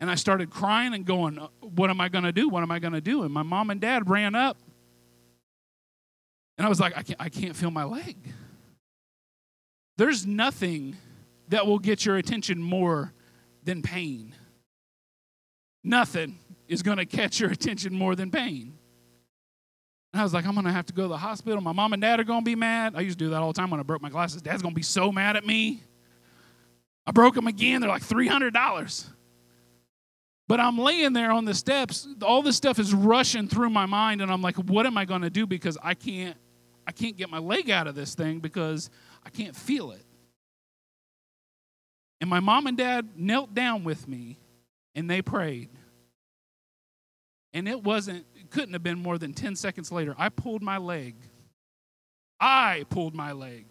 And 0.00 0.10
I 0.10 0.14
started 0.16 0.50
crying 0.50 0.94
and 0.94 1.04
going, 1.04 1.38
uh, 1.38 1.48
What 1.60 1.88
am 1.88 2.00
I 2.00 2.08
going 2.08 2.24
to 2.24 2.32
do? 2.32 2.48
What 2.48 2.62
am 2.62 2.70
I 2.70 2.78
going 2.78 2.92
to 2.92 3.00
do? 3.00 3.22
And 3.22 3.32
my 3.32 3.42
mom 3.42 3.70
and 3.70 3.80
dad 3.80 4.10
ran 4.10 4.34
up. 4.34 4.58
And 6.58 6.66
I 6.66 6.68
was 6.68 6.80
like, 6.80 6.96
I 6.96 7.02
can't, 7.02 7.20
I 7.20 7.28
can't 7.28 7.56
feel 7.56 7.70
my 7.70 7.84
leg. 7.84 8.16
There's 9.96 10.26
nothing 10.26 10.96
that 11.48 11.66
will 11.66 11.78
get 11.78 12.04
your 12.04 12.16
attention 12.16 12.62
more 12.62 13.12
than 13.62 13.82
pain. 13.82 14.34
Nothing 15.84 16.38
is 16.68 16.82
going 16.82 16.98
to 16.98 17.06
catch 17.06 17.40
your 17.40 17.50
attention 17.50 17.94
more 17.94 18.14
than 18.14 18.30
pain. 18.30 18.78
And 20.12 20.20
I 20.20 20.24
was 20.24 20.34
like, 20.34 20.46
I'm 20.46 20.52
going 20.52 20.66
to 20.66 20.72
have 20.72 20.86
to 20.86 20.92
go 20.92 21.02
to 21.02 21.08
the 21.08 21.16
hospital. 21.16 21.60
My 21.60 21.72
mom 21.72 21.92
and 21.92 22.02
dad 22.02 22.20
are 22.20 22.24
going 22.24 22.40
to 22.40 22.44
be 22.44 22.54
mad. 22.54 22.94
I 22.96 23.00
used 23.00 23.18
to 23.18 23.24
do 23.24 23.30
that 23.30 23.40
all 23.40 23.52
the 23.52 23.58
time 23.58 23.70
when 23.70 23.80
I 23.80 23.82
broke 23.82 24.02
my 24.02 24.10
glasses. 24.10 24.42
Dad's 24.42 24.62
going 24.62 24.74
to 24.74 24.78
be 24.78 24.82
so 24.82 25.10
mad 25.10 25.36
at 25.36 25.46
me. 25.46 25.82
I 27.06 27.12
broke 27.12 27.34
them 27.34 27.46
again. 27.46 27.80
They're 27.80 27.90
like 27.90 28.02
$300. 28.02 29.06
But 30.48 30.60
I'm 30.60 30.78
laying 30.78 31.14
there 31.14 31.32
on 31.32 31.46
the 31.46 31.54
steps. 31.54 32.06
All 32.22 32.42
this 32.42 32.56
stuff 32.56 32.78
is 32.78 32.92
rushing 32.92 33.48
through 33.48 33.70
my 33.70 33.86
mind 33.86 34.20
and 34.20 34.30
I'm 34.30 34.42
like, 34.42 34.56
what 34.56 34.86
am 34.86 34.98
I 34.98 35.06
going 35.06 35.22
to 35.22 35.30
do 35.30 35.46
because 35.46 35.78
I 35.82 35.94
can't 35.94 36.36
I 36.86 36.92
can't 36.92 37.16
get 37.16 37.30
my 37.30 37.38
leg 37.38 37.70
out 37.70 37.86
of 37.86 37.94
this 37.94 38.14
thing 38.14 38.40
because 38.40 38.90
I 39.24 39.30
can't 39.30 39.54
feel 39.54 39.92
it. 39.92 40.04
And 42.20 42.28
my 42.28 42.40
mom 42.40 42.66
and 42.66 42.76
dad 42.76 43.10
knelt 43.16 43.54
down 43.54 43.84
with 43.84 44.06
me 44.08 44.38
and 44.94 45.08
they 45.08 45.22
prayed. 45.22 45.70
And 47.54 47.68
it 47.68 47.82
wasn't 47.82 48.26
couldn't 48.52 48.74
have 48.74 48.82
been 48.82 48.98
more 48.98 49.18
than 49.18 49.32
10 49.32 49.56
seconds 49.56 49.90
later. 49.90 50.14
I 50.18 50.28
pulled 50.28 50.62
my 50.62 50.78
leg. 50.78 51.16
I 52.38 52.84
pulled 52.90 53.14
my 53.14 53.32
leg 53.32 53.66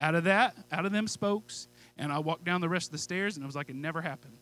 out 0.00 0.14
of 0.14 0.24
that, 0.24 0.56
out 0.72 0.84
of 0.84 0.92
them 0.92 1.06
spokes, 1.06 1.68
and 1.96 2.12
I 2.12 2.18
walked 2.18 2.44
down 2.44 2.60
the 2.60 2.68
rest 2.68 2.88
of 2.88 2.92
the 2.92 2.98
stairs, 2.98 3.36
and 3.36 3.44
it 3.44 3.46
was 3.46 3.54
like 3.54 3.70
it 3.70 3.76
never 3.76 4.02
happened. 4.02 4.36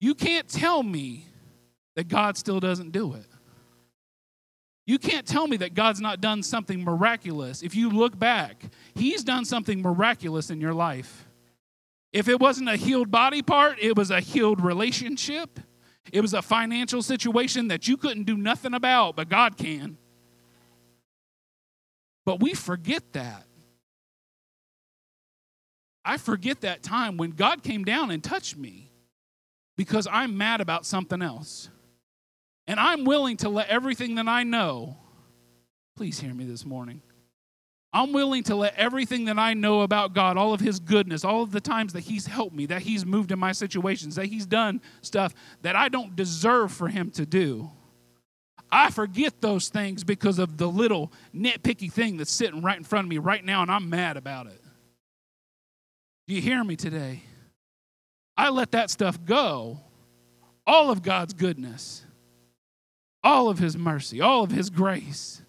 You 0.00 0.14
can't 0.14 0.48
tell 0.48 0.82
me 0.82 1.26
that 1.96 2.08
God 2.08 2.38
still 2.38 2.60
doesn't 2.60 2.92
do 2.92 3.14
it. 3.14 3.26
You 4.86 4.98
can't 4.98 5.26
tell 5.26 5.46
me 5.46 5.58
that 5.58 5.74
God's 5.74 6.00
not 6.00 6.22
done 6.22 6.42
something 6.42 6.82
miraculous. 6.82 7.62
If 7.62 7.74
you 7.74 7.90
look 7.90 8.18
back, 8.18 8.62
He's 8.94 9.22
done 9.22 9.44
something 9.44 9.82
miraculous 9.82 10.48
in 10.48 10.60
your 10.60 10.72
life. 10.72 11.28
If 12.12 12.28
it 12.28 12.40
wasn't 12.40 12.70
a 12.70 12.76
healed 12.76 13.10
body 13.10 13.42
part, 13.42 13.78
it 13.80 13.96
was 13.96 14.10
a 14.10 14.20
healed 14.20 14.62
relationship. 14.62 15.60
It 16.12 16.20
was 16.20 16.34
a 16.34 16.42
financial 16.42 17.02
situation 17.02 17.68
that 17.68 17.88
you 17.88 17.96
couldn't 17.96 18.24
do 18.24 18.36
nothing 18.36 18.74
about, 18.74 19.16
but 19.16 19.28
God 19.28 19.56
can. 19.56 19.98
But 22.24 22.40
we 22.40 22.54
forget 22.54 23.12
that. 23.12 23.44
I 26.04 26.16
forget 26.16 26.62
that 26.62 26.82
time 26.82 27.16
when 27.16 27.30
God 27.32 27.62
came 27.62 27.84
down 27.84 28.10
and 28.10 28.24
touched 28.24 28.56
me 28.56 28.90
because 29.76 30.06
I'm 30.10 30.36
mad 30.38 30.60
about 30.60 30.86
something 30.86 31.22
else. 31.22 31.68
And 32.66 32.78
I'm 32.78 33.04
willing 33.04 33.36
to 33.38 33.48
let 33.48 33.68
everything 33.68 34.16
that 34.16 34.28
I 34.28 34.42
know, 34.42 34.98
please 35.96 36.20
hear 36.20 36.34
me 36.34 36.44
this 36.44 36.64
morning. 36.66 37.02
I'm 37.98 38.12
willing 38.12 38.44
to 38.44 38.54
let 38.54 38.76
everything 38.76 39.24
that 39.24 39.40
I 39.40 39.54
know 39.54 39.80
about 39.80 40.14
God, 40.14 40.36
all 40.36 40.54
of 40.54 40.60
His 40.60 40.78
goodness, 40.78 41.24
all 41.24 41.42
of 41.42 41.50
the 41.50 41.60
times 41.60 41.94
that 41.94 42.02
He's 42.04 42.28
helped 42.28 42.54
me, 42.54 42.66
that 42.66 42.82
He's 42.82 43.04
moved 43.04 43.32
in 43.32 43.40
my 43.40 43.50
situations, 43.50 44.14
that 44.14 44.26
He's 44.26 44.46
done 44.46 44.80
stuff 45.02 45.34
that 45.62 45.74
I 45.74 45.88
don't 45.88 46.14
deserve 46.14 46.70
for 46.70 46.86
Him 46.86 47.10
to 47.12 47.26
do. 47.26 47.72
I 48.70 48.90
forget 48.90 49.40
those 49.40 49.68
things 49.68 50.04
because 50.04 50.38
of 50.38 50.58
the 50.58 50.68
little 50.68 51.12
nitpicky 51.34 51.90
thing 51.90 52.18
that's 52.18 52.30
sitting 52.30 52.62
right 52.62 52.76
in 52.76 52.84
front 52.84 53.06
of 53.06 53.08
me 53.08 53.18
right 53.18 53.44
now, 53.44 53.62
and 53.62 53.70
I'm 53.70 53.90
mad 53.90 54.16
about 54.16 54.46
it. 54.46 54.62
Do 56.28 56.34
you 56.34 56.40
hear 56.40 56.62
me 56.62 56.76
today? 56.76 57.24
I 58.36 58.50
let 58.50 58.70
that 58.72 58.90
stuff 58.90 59.18
go. 59.24 59.80
All 60.64 60.92
of 60.92 61.02
God's 61.02 61.34
goodness, 61.34 62.04
all 63.24 63.48
of 63.48 63.58
His 63.58 63.76
mercy, 63.76 64.20
all 64.20 64.44
of 64.44 64.52
His 64.52 64.70
grace 64.70 65.42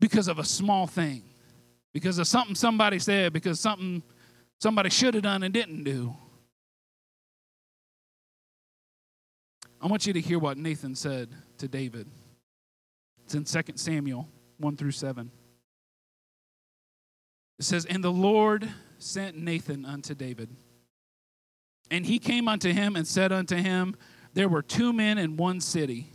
because 0.00 0.28
of 0.28 0.38
a 0.38 0.44
small 0.44 0.86
thing, 0.86 1.22
because 1.92 2.18
of 2.18 2.26
something 2.26 2.54
somebody 2.54 2.98
said, 2.98 3.32
because 3.32 3.60
something 3.60 4.02
somebody 4.58 4.90
should 4.90 5.14
have 5.14 5.22
done 5.22 5.42
and 5.42 5.52
didn't 5.52 5.84
do. 5.84 6.14
I 9.80 9.86
want 9.86 10.06
you 10.06 10.12
to 10.12 10.20
hear 10.20 10.38
what 10.38 10.56
Nathan 10.58 10.94
said 10.94 11.30
to 11.58 11.68
David. 11.68 12.08
It's 13.24 13.34
in 13.34 13.44
2 13.44 13.72
Samuel 13.76 14.28
1 14.58 14.76
through 14.76 14.92
7. 14.92 15.30
It 17.58 17.64
says, 17.64 17.84
And 17.86 18.02
the 18.02 18.12
Lord 18.12 18.68
sent 18.98 19.36
Nathan 19.36 19.84
unto 19.84 20.14
David. 20.14 20.50
And 21.90 22.04
he 22.04 22.18
came 22.18 22.48
unto 22.48 22.72
him 22.72 22.96
and 22.96 23.06
said 23.06 23.32
unto 23.32 23.56
him, 23.56 23.96
There 24.34 24.48
were 24.48 24.62
two 24.62 24.92
men 24.92 25.18
in 25.18 25.36
one 25.36 25.60
city, 25.60 26.12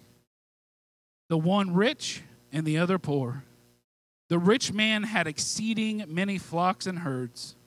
the 1.30 1.38
one 1.38 1.74
rich 1.74 2.22
and 2.52 2.66
the 2.66 2.78
other 2.78 3.00
poor. 3.00 3.44
The 4.32 4.40
rich 4.40 4.72
man 4.72 5.04
had 5.04 5.28
exceeding 5.28 6.06
many 6.08 6.38
flocks 6.38 6.88
and 6.88 7.00
herds, 7.00 7.58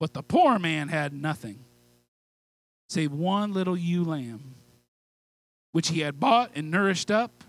but 0.00 0.14
the 0.14 0.22
poor 0.22 0.58
man 0.58 0.88
had 0.88 1.12
nothing 1.12 1.62
save 2.88 3.12
one 3.12 3.52
little 3.52 3.76
ewe 3.76 4.02
lamb, 4.02 4.54
which 5.72 5.88
he 5.88 6.00
had 6.00 6.18
bought 6.18 6.52
and 6.54 6.70
nourished 6.70 7.10
up, 7.10 7.44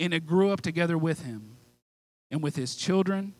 and 0.00 0.14
it 0.14 0.24
grew 0.24 0.48
up 0.48 0.62
together 0.62 0.96
with 0.96 1.26
him. 1.26 1.58
And 2.30 2.42
with 2.42 2.56
his 2.56 2.76
children, 2.76 3.34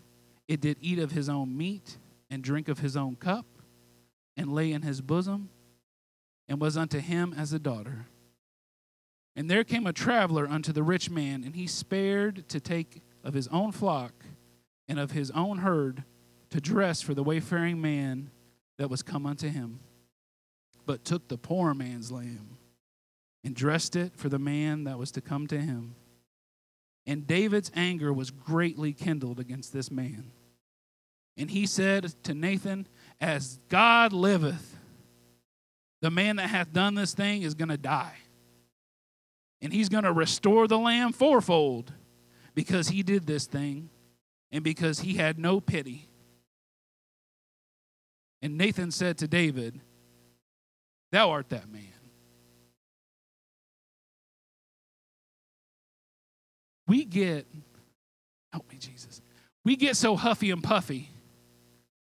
it 0.49 0.61
did 0.61 0.77
eat 0.83 0.99
of 0.99 1.13
his 1.13 1.31
own 1.31 1.57
meat 1.57 1.97
and 2.29 2.45
drink 2.45 2.69
of 2.69 2.81
his 2.81 2.95
own 2.95 3.17
cup, 3.17 3.47
and 4.37 4.53
lay 4.53 4.71
in 4.71 4.83
his 4.83 5.01
bosom, 5.01 5.49
and 6.47 6.61
was 6.61 6.77
unto 6.77 6.99
him 6.99 7.33
as 7.35 7.55
a 7.55 7.59
daughter. 7.59 8.05
And 9.35 9.49
there 9.49 9.65
came 9.65 9.87
a 9.87 9.95
traveler 9.95 10.47
unto 10.47 10.75
the 10.75 10.83
rich 10.83 11.09
man, 11.09 11.43
and 11.43 11.57
he 11.57 11.67
spared 11.67 12.47
to 12.51 12.61
take 12.61 13.01
of 13.25 13.33
his 13.33 13.49
own 13.49 13.73
flock 13.73 14.26
and 14.89 14.99
of 14.99 15.11
his 15.11 15.31
own 15.33 15.59
herd 15.59 16.05
to 16.51 16.61
dress 16.61 17.01
for 17.03 17.15
the 17.15 17.23
wayfaring 17.23 17.81
man 17.81 18.31
that 18.79 18.91
was 18.91 19.03
come 19.03 19.27
unto 19.27 19.49
him, 19.49 19.81
but 20.85 21.05
took 21.05 21.29
the 21.29 21.39
poor 21.39 21.75
man's 21.75 22.13
lamb 22.13 22.59
and 23.45 23.55
dressed 23.55 23.97
it 23.97 24.13
for 24.17 24.29
the 24.29 24.39
man 24.39 24.85
that 24.85 24.99
was 24.99 25.11
to 25.13 25.21
come 25.21 25.47
to 25.47 25.61
him. 25.61 25.95
And 27.07 27.27
David's 27.27 27.71
anger 27.75 28.13
was 28.13 28.31
greatly 28.31 28.93
kindled 28.93 29.39
against 29.39 29.73
this 29.73 29.91
man. 29.91 30.33
And 31.37 31.51
he 31.51 31.67
said 31.67 32.15
to 32.25 32.35
Nathan, 32.35 32.87
As 33.21 33.61
God 33.69 34.13
liveth, 34.13 34.77
the 36.01 36.11
man 36.11 36.37
that 36.37 36.49
hath 36.49 36.73
done 36.73 36.95
this 36.95 37.15
thing 37.15 37.43
is 37.43 37.55
going 37.55 37.69
to 37.69 37.77
die. 37.77 38.17
And 39.63 39.73
he's 39.73 39.89
going 39.89 40.05
to 40.05 40.13
restore 40.13 40.67
the 40.67 40.79
lamb 40.79 41.13
fourfold 41.13 41.93
because 42.55 42.89
he 42.89 43.03
did 43.03 43.27
this 43.27 43.47
thing 43.47 43.91
and 44.53 44.63
because 44.63 45.01
he 45.01 45.15
had 45.15 45.39
no 45.39 45.61
pity. 45.61 46.09
And 48.43 48.57
Nathan 48.57 48.91
said 48.91 49.19
to 49.19 49.29
David, 49.29 49.81
Thou 51.13 51.31
art 51.31 51.49
that 51.51 51.71
man. 51.71 51.83
We 56.87 57.05
get, 57.05 57.47
help 58.53 58.71
me, 58.71 58.79
Jesus. 58.79 59.21
We 59.65 59.77
get 59.77 59.97
so 59.97 60.15
huffy 60.15 60.51
and 60.51 60.63
puffy 60.63 61.11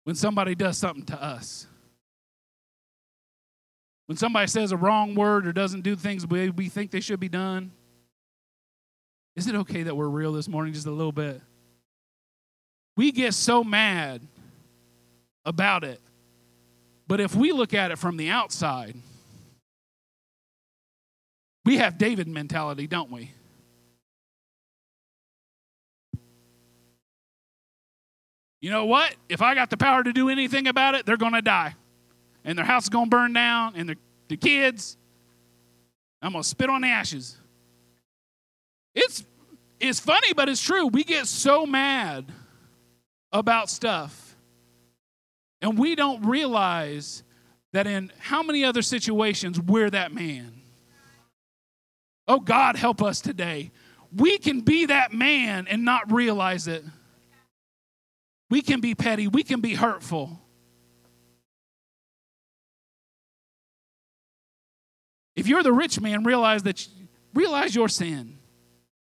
when 0.04 0.16
somebody 0.16 0.54
does 0.54 0.76
something 0.76 1.04
to 1.06 1.22
us. 1.22 1.66
When 4.06 4.18
somebody 4.18 4.48
says 4.48 4.72
a 4.72 4.76
wrong 4.76 5.14
word 5.14 5.46
or 5.46 5.52
doesn't 5.52 5.82
do 5.82 5.96
things 5.96 6.26
way 6.26 6.50
we 6.50 6.68
think 6.68 6.90
they 6.90 7.00
should 7.00 7.20
be 7.20 7.28
done. 7.28 7.72
Is 9.36 9.46
it 9.46 9.54
okay 9.54 9.84
that 9.84 9.96
we're 9.96 10.08
real 10.08 10.32
this 10.32 10.48
morning 10.48 10.72
just 10.72 10.86
a 10.86 10.90
little 10.90 11.12
bit? 11.12 11.40
We 12.96 13.12
get 13.12 13.34
so 13.34 13.64
mad 13.64 14.22
about 15.44 15.84
it. 15.84 16.00
But 17.06 17.20
if 17.20 17.34
we 17.34 17.52
look 17.52 17.74
at 17.74 17.90
it 17.90 17.98
from 17.98 18.16
the 18.16 18.30
outside, 18.30 18.96
we 21.64 21.78
have 21.78 21.98
David 21.98 22.28
mentality, 22.28 22.86
don't 22.86 23.10
we? 23.10 23.30
You 28.60 28.70
know 28.70 28.86
what? 28.86 29.14
If 29.28 29.42
I 29.42 29.54
got 29.54 29.68
the 29.68 29.76
power 29.76 30.02
to 30.02 30.12
do 30.12 30.30
anything 30.30 30.68
about 30.68 30.94
it, 30.94 31.04
they're 31.04 31.18
going 31.18 31.34
to 31.34 31.42
die. 31.42 31.74
And 32.44 32.56
their 32.56 32.64
house 32.64 32.84
is 32.84 32.88
going 32.88 33.06
to 33.06 33.10
burn 33.10 33.32
down, 33.32 33.74
and 33.76 33.88
the, 33.88 33.96
the 34.28 34.36
kids, 34.36 34.96
I'm 36.22 36.32
going 36.32 36.42
to 36.42 36.48
spit 36.48 36.70
on 36.70 36.80
the 36.80 36.88
ashes. 36.88 37.36
It's, 38.94 39.24
it's 39.80 40.00
funny, 40.00 40.32
but 40.32 40.48
it's 40.48 40.62
true. 40.62 40.86
We 40.86 41.04
get 41.04 41.26
so 41.26 41.66
mad 41.66 42.26
about 43.34 43.68
stuff, 43.68 44.36
and 45.60 45.76
we 45.76 45.96
don't 45.96 46.24
realize 46.24 47.24
that 47.72 47.86
in 47.88 48.12
how 48.20 48.42
many 48.42 48.64
other 48.64 48.80
situations 48.80 49.60
we're 49.60 49.90
that 49.90 50.14
man. 50.14 50.62
Oh, 52.28 52.38
God, 52.38 52.76
help 52.76 53.02
us 53.02 53.20
today. 53.20 53.72
We 54.14 54.38
can 54.38 54.60
be 54.60 54.86
that 54.86 55.12
man 55.12 55.66
and 55.68 55.84
not 55.84 56.12
realize 56.12 56.68
it. 56.68 56.84
We 58.48 58.62
can 58.62 58.80
be 58.80 58.94
petty, 58.94 59.26
we 59.26 59.42
can 59.42 59.60
be 59.60 59.74
hurtful. 59.74 60.40
If 65.34 65.48
you're 65.48 65.64
the 65.64 65.72
rich 65.72 66.00
man, 66.00 66.22
realize 66.22 66.62
that 66.62 66.86
realize 67.34 67.74
your 67.74 67.88
sin 67.88 68.38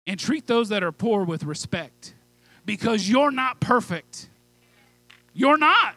and 0.09 0.19
treat 0.19 0.49
those 0.49 0.71
that 0.71 0.83
are 0.83 0.91
poor 0.91 1.25
with 1.25 1.45
respect 1.45 2.16
because 2.67 3.09
you're 3.09 3.31
not 3.31 3.61
perfect. 3.61 4.29
You're 5.33 5.57
not. 5.57 5.95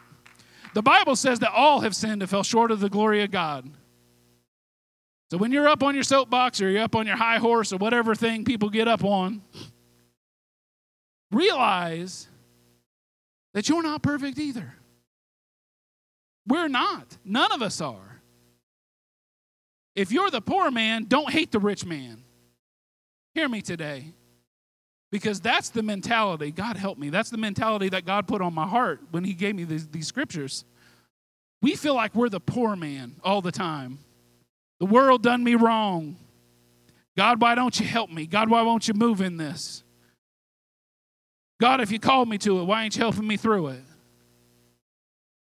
The 0.72 0.82
Bible 0.82 1.16
says 1.16 1.40
that 1.40 1.52
all 1.52 1.80
have 1.80 1.94
sinned 1.96 2.22
and 2.22 2.30
fell 2.30 2.44
short 2.44 2.70
of 2.70 2.80
the 2.80 2.88
glory 2.88 3.22
of 3.22 3.30
God. 3.30 3.68
So 5.30 5.36
when 5.36 5.52
you're 5.52 5.68
up 5.68 5.82
on 5.82 5.94
your 5.94 6.04
soapbox 6.04 6.60
or 6.60 6.70
you're 6.70 6.82
up 6.82 6.96
on 6.96 7.06
your 7.06 7.16
high 7.16 7.38
horse 7.38 7.72
or 7.72 7.76
whatever 7.76 8.14
thing 8.14 8.44
people 8.44 8.68
get 8.68 8.88
up 8.88 9.04
on, 9.04 9.42
realize 11.30 12.28
that 13.54 13.68
you're 13.68 13.82
not 13.82 14.02
perfect 14.02 14.38
either. 14.38 14.74
We're 16.46 16.68
not. 16.68 17.16
None 17.24 17.52
of 17.52 17.62
us 17.62 17.80
are. 17.80 18.22
If 19.94 20.12
you're 20.12 20.30
the 20.30 20.40
poor 20.40 20.70
man, 20.70 21.04
don't 21.04 21.30
hate 21.30 21.52
the 21.52 21.58
rich 21.58 21.84
man. 21.84 22.22
Hear 23.34 23.48
me 23.48 23.60
today. 23.60 24.14
Because 25.10 25.40
that's 25.40 25.70
the 25.70 25.82
mentality, 25.82 26.52
God 26.52 26.76
help 26.76 26.96
me, 26.96 27.10
that's 27.10 27.30
the 27.30 27.36
mentality 27.36 27.88
that 27.88 28.04
God 28.04 28.28
put 28.28 28.40
on 28.40 28.54
my 28.54 28.66
heart 28.66 29.00
when 29.10 29.24
He 29.24 29.34
gave 29.34 29.56
me 29.56 29.64
these, 29.64 29.88
these 29.88 30.06
scriptures. 30.06 30.64
We 31.62 31.74
feel 31.76 31.94
like 31.94 32.14
we're 32.14 32.28
the 32.28 32.40
poor 32.40 32.76
man 32.76 33.16
all 33.24 33.42
the 33.42 33.52
time. 33.52 33.98
The 34.78 34.86
world 34.86 35.22
done 35.22 35.44
me 35.44 35.56
wrong. 35.56 36.16
God, 37.16 37.40
why 37.40 37.54
don't 37.54 37.78
you 37.78 37.86
help 37.86 38.10
me? 38.10 38.26
God, 38.26 38.48
why 38.48 38.62
won't 38.62 38.88
you 38.88 38.94
move 38.94 39.20
in 39.20 39.36
this? 39.36 39.82
God, 41.60 41.80
if 41.82 41.90
you 41.90 41.98
called 41.98 42.28
me 42.28 42.38
to 42.38 42.60
it, 42.60 42.64
why 42.64 42.84
ain't 42.84 42.96
you 42.96 43.02
helping 43.02 43.26
me 43.26 43.36
through 43.36 43.68
it? 43.68 43.82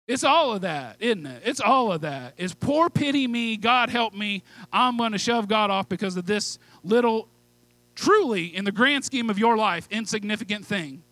It's 0.07 0.23
all 0.23 0.53
of 0.53 0.61
that, 0.61 0.95
isn't 0.99 1.27
it? 1.27 1.43
It's 1.45 1.59
all 1.59 1.91
of 1.91 2.01
that. 2.01 2.33
It's 2.37 2.55
poor 2.55 2.89
pity 2.89 3.27
me, 3.27 3.57
God 3.57 3.91
help 3.91 4.15
me. 4.15 4.41
I'm 4.73 4.97
going 4.97 5.11
to 5.11 5.19
shove 5.19 5.47
God 5.47 5.69
off 5.69 5.87
because 5.87 6.17
of 6.17 6.25
this 6.25 6.57
little, 6.83 7.27
truly, 7.99 8.55
in 8.55 8.63
the 8.63 8.71
grand 8.71 9.03
scheme 9.03 9.29
of 9.29 9.37
your 9.37 9.57
life, 9.57 9.87
insignificant 9.91 10.65
thing. 10.65 11.03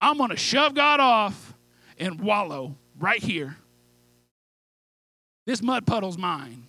I'm 0.00 0.16
going 0.16 0.30
to 0.30 0.36
shove 0.36 0.74
God 0.74 1.00
off 1.00 1.54
and 1.98 2.20
wallow 2.20 2.76
right 2.98 3.22
here. 3.22 3.56
This 5.46 5.62
mud 5.62 5.86
puddle's 5.86 6.16
mine. 6.16 6.64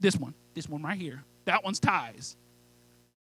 This 0.00 0.16
one, 0.16 0.34
this 0.54 0.68
one 0.68 0.82
right 0.82 0.98
here. 0.98 1.24
That 1.46 1.64
one's 1.64 1.80
Ty's. 1.80 2.36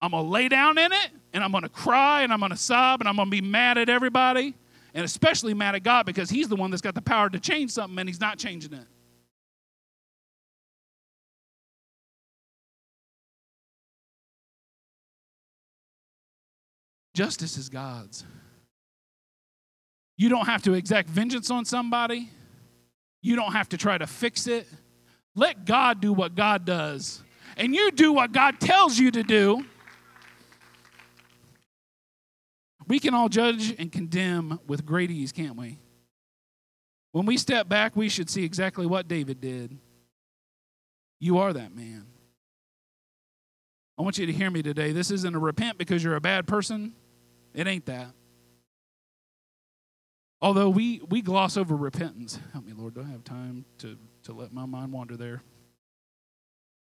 I'm 0.00 0.12
going 0.12 0.24
to 0.24 0.30
lay 0.30 0.48
down 0.48 0.78
in 0.78 0.92
it 0.92 1.10
and 1.32 1.44
I'm 1.44 1.52
going 1.52 1.64
to 1.64 1.68
cry 1.68 2.22
and 2.22 2.32
I'm 2.32 2.40
going 2.40 2.50
to 2.50 2.56
sob 2.56 3.00
and 3.00 3.08
I'm 3.08 3.16
going 3.16 3.26
to 3.26 3.30
be 3.30 3.42
mad 3.42 3.76
at 3.76 3.88
everybody 3.88 4.54
and 4.94 5.04
especially 5.04 5.52
mad 5.52 5.74
at 5.74 5.82
God 5.82 6.06
because 6.06 6.30
He's 6.30 6.48
the 6.48 6.56
one 6.56 6.70
that's 6.70 6.82
got 6.82 6.94
the 6.94 7.02
power 7.02 7.28
to 7.28 7.38
change 7.38 7.72
something 7.72 7.98
and 7.98 8.08
He's 8.08 8.20
not 8.20 8.38
changing 8.38 8.72
it. 8.72 8.86
Justice 17.14 17.56
is 17.56 17.68
God's. 17.68 18.24
You 20.16 20.28
don't 20.28 20.46
have 20.46 20.62
to 20.62 20.74
exact 20.74 21.08
vengeance 21.08 21.50
on 21.50 21.64
somebody. 21.64 22.30
You 23.22 23.36
don't 23.36 23.52
have 23.52 23.68
to 23.70 23.76
try 23.76 23.96
to 23.96 24.06
fix 24.06 24.46
it. 24.46 24.66
Let 25.34 25.64
God 25.64 26.00
do 26.00 26.12
what 26.12 26.34
God 26.34 26.64
does. 26.64 27.22
And 27.56 27.74
you 27.74 27.90
do 27.90 28.12
what 28.12 28.32
God 28.32 28.60
tells 28.60 28.98
you 28.98 29.10
to 29.12 29.22
do. 29.22 29.64
We 32.86 32.98
can 32.98 33.14
all 33.14 33.28
judge 33.28 33.74
and 33.78 33.90
condemn 33.90 34.60
with 34.66 34.84
great 34.84 35.10
ease, 35.10 35.32
can't 35.32 35.56
we? 35.56 35.78
When 37.12 37.26
we 37.26 37.36
step 37.36 37.68
back, 37.68 37.96
we 37.96 38.08
should 38.08 38.28
see 38.28 38.44
exactly 38.44 38.86
what 38.86 39.08
David 39.08 39.40
did. 39.40 39.78
You 41.20 41.38
are 41.38 41.52
that 41.52 41.74
man. 41.74 42.06
I 43.96 44.02
want 44.02 44.18
you 44.18 44.26
to 44.26 44.32
hear 44.32 44.50
me 44.50 44.62
today. 44.62 44.92
This 44.92 45.10
isn't 45.10 45.34
a 45.34 45.38
repent 45.38 45.78
because 45.78 46.02
you're 46.02 46.16
a 46.16 46.20
bad 46.20 46.46
person. 46.46 46.92
It 47.54 47.66
ain't 47.66 47.86
that. 47.86 48.10
Although 50.42 50.68
we, 50.68 51.00
we 51.08 51.22
gloss 51.22 51.56
over 51.56 51.74
repentance. 51.74 52.38
Help 52.52 52.66
me, 52.66 52.72
Lord. 52.76 52.94
Do 52.94 53.00
I 53.00 53.10
have 53.10 53.24
time 53.24 53.64
to, 53.78 53.96
to 54.24 54.32
let 54.32 54.52
my 54.52 54.66
mind 54.66 54.92
wander 54.92 55.16
there? 55.16 55.42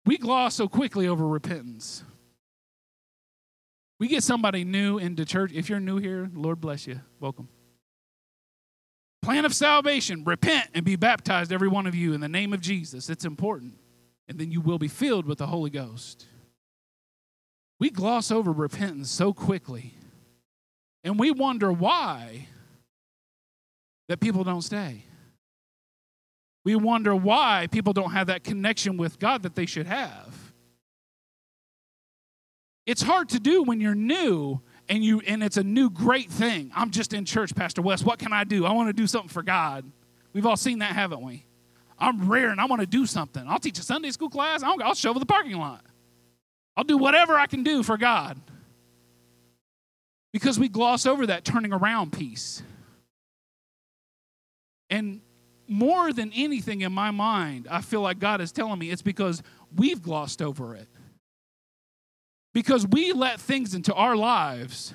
We 0.06 0.18
gloss 0.18 0.54
so 0.54 0.68
quickly 0.68 1.08
over 1.08 1.26
repentance. 1.26 2.04
We 3.98 4.08
get 4.08 4.22
somebody 4.22 4.64
new 4.64 4.98
into 4.98 5.24
church. 5.24 5.52
If 5.52 5.68
you're 5.68 5.80
new 5.80 5.98
here, 5.98 6.30
Lord 6.32 6.60
bless 6.60 6.86
you. 6.86 7.00
Welcome. 7.18 7.48
Plan 9.22 9.44
of 9.44 9.54
salvation 9.54 10.24
repent 10.24 10.70
and 10.74 10.84
be 10.84 10.96
baptized, 10.96 11.52
every 11.52 11.68
one 11.68 11.86
of 11.86 11.94
you, 11.94 12.14
in 12.14 12.20
the 12.20 12.28
name 12.28 12.52
of 12.52 12.60
Jesus. 12.60 13.10
It's 13.10 13.24
important. 13.24 13.74
And 14.28 14.38
then 14.38 14.50
you 14.50 14.60
will 14.60 14.78
be 14.78 14.88
filled 14.88 15.26
with 15.26 15.38
the 15.38 15.48
Holy 15.48 15.70
Ghost. 15.70 16.26
We 17.78 17.90
gloss 17.90 18.30
over 18.30 18.52
repentance 18.52 19.10
so 19.10 19.32
quickly. 19.32 19.94
And 21.04 21.18
we 21.18 21.30
wonder 21.30 21.72
why 21.72 22.48
that 24.08 24.20
people 24.20 24.44
don't 24.44 24.62
stay. 24.62 25.04
We 26.64 26.76
wonder 26.76 27.14
why 27.14 27.68
people 27.70 27.92
don't 27.92 28.12
have 28.12 28.26
that 28.26 28.44
connection 28.44 28.96
with 28.96 29.18
God 29.18 29.44
that 29.44 29.54
they 29.54 29.66
should 29.66 29.86
have. 29.86 30.52
It's 32.86 33.02
hard 33.02 33.30
to 33.30 33.40
do 33.40 33.62
when 33.62 33.80
you're 33.80 33.94
new 33.94 34.60
and 34.88 35.04
you 35.04 35.20
and 35.26 35.42
it's 35.42 35.56
a 35.56 35.62
new 35.62 35.88
great 35.88 36.30
thing. 36.30 36.72
I'm 36.74 36.90
just 36.90 37.12
in 37.14 37.24
church, 37.24 37.54
Pastor 37.54 37.82
West. 37.82 38.04
What 38.04 38.18
can 38.18 38.32
I 38.32 38.44
do? 38.44 38.66
I 38.66 38.72
want 38.72 38.88
to 38.88 38.92
do 38.92 39.06
something 39.06 39.28
for 39.28 39.42
God. 39.42 39.90
We've 40.32 40.44
all 40.44 40.56
seen 40.56 40.80
that, 40.80 40.92
haven't 40.92 41.22
we? 41.22 41.46
I'm 41.98 42.28
rare 42.28 42.48
and 42.48 42.60
I 42.60 42.64
want 42.64 42.80
to 42.80 42.86
do 42.86 43.06
something. 43.06 43.42
I'll 43.46 43.58
teach 43.58 43.78
a 43.78 43.82
Sunday 43.82 44.10
school 44.10 44.30
class. 44.30 44.62
I'll, 44.62 44.94
shovel 44.94 45.20
the 45.20 45.26
parking 45.26 45.56
lot. 45.56 45.84
I'll 46.76 46.84
do 46.84 46.96
whatever 46.96 47.34
I 47.36 47.46
can 47.46 47.62
do 47.62 47.82
for 47.82 47.96
God. 47.96 48.40
Because 50.32 50.58
we 50.58 50.68
gloss 50.68 51.06
over 51.06 51.26
that 51.26 51.44
turning 51.44 51.72
around 51.72 52.12
piece. 52.12 52.62
And 54.88 55.20
more 55.66 56.12
than 56.12 56.32
anything 56.34 56.82
in 56.82 56.92
my 56.92 57.10
mind, 57.10 57.68
I 57.70 57.80
feel 57.80 58.00
like 58.00 58.18
God 58.18 58.40
is 58.40 58.52
telling 58.52 58.78
me 58.78 58.90
it's 58.90 59.02
because 59.02 59.42
we've 59.74 60.02
glossed 60.02 60.42
over 60.42 60.74
it 60.74 60.88
because 62.52 62.86
we 62.86 63.12
let 63.12 63.40
things 63.40 63.74
into 63.74 63.94
our 63.94 64.16
lives. 64.16 64.94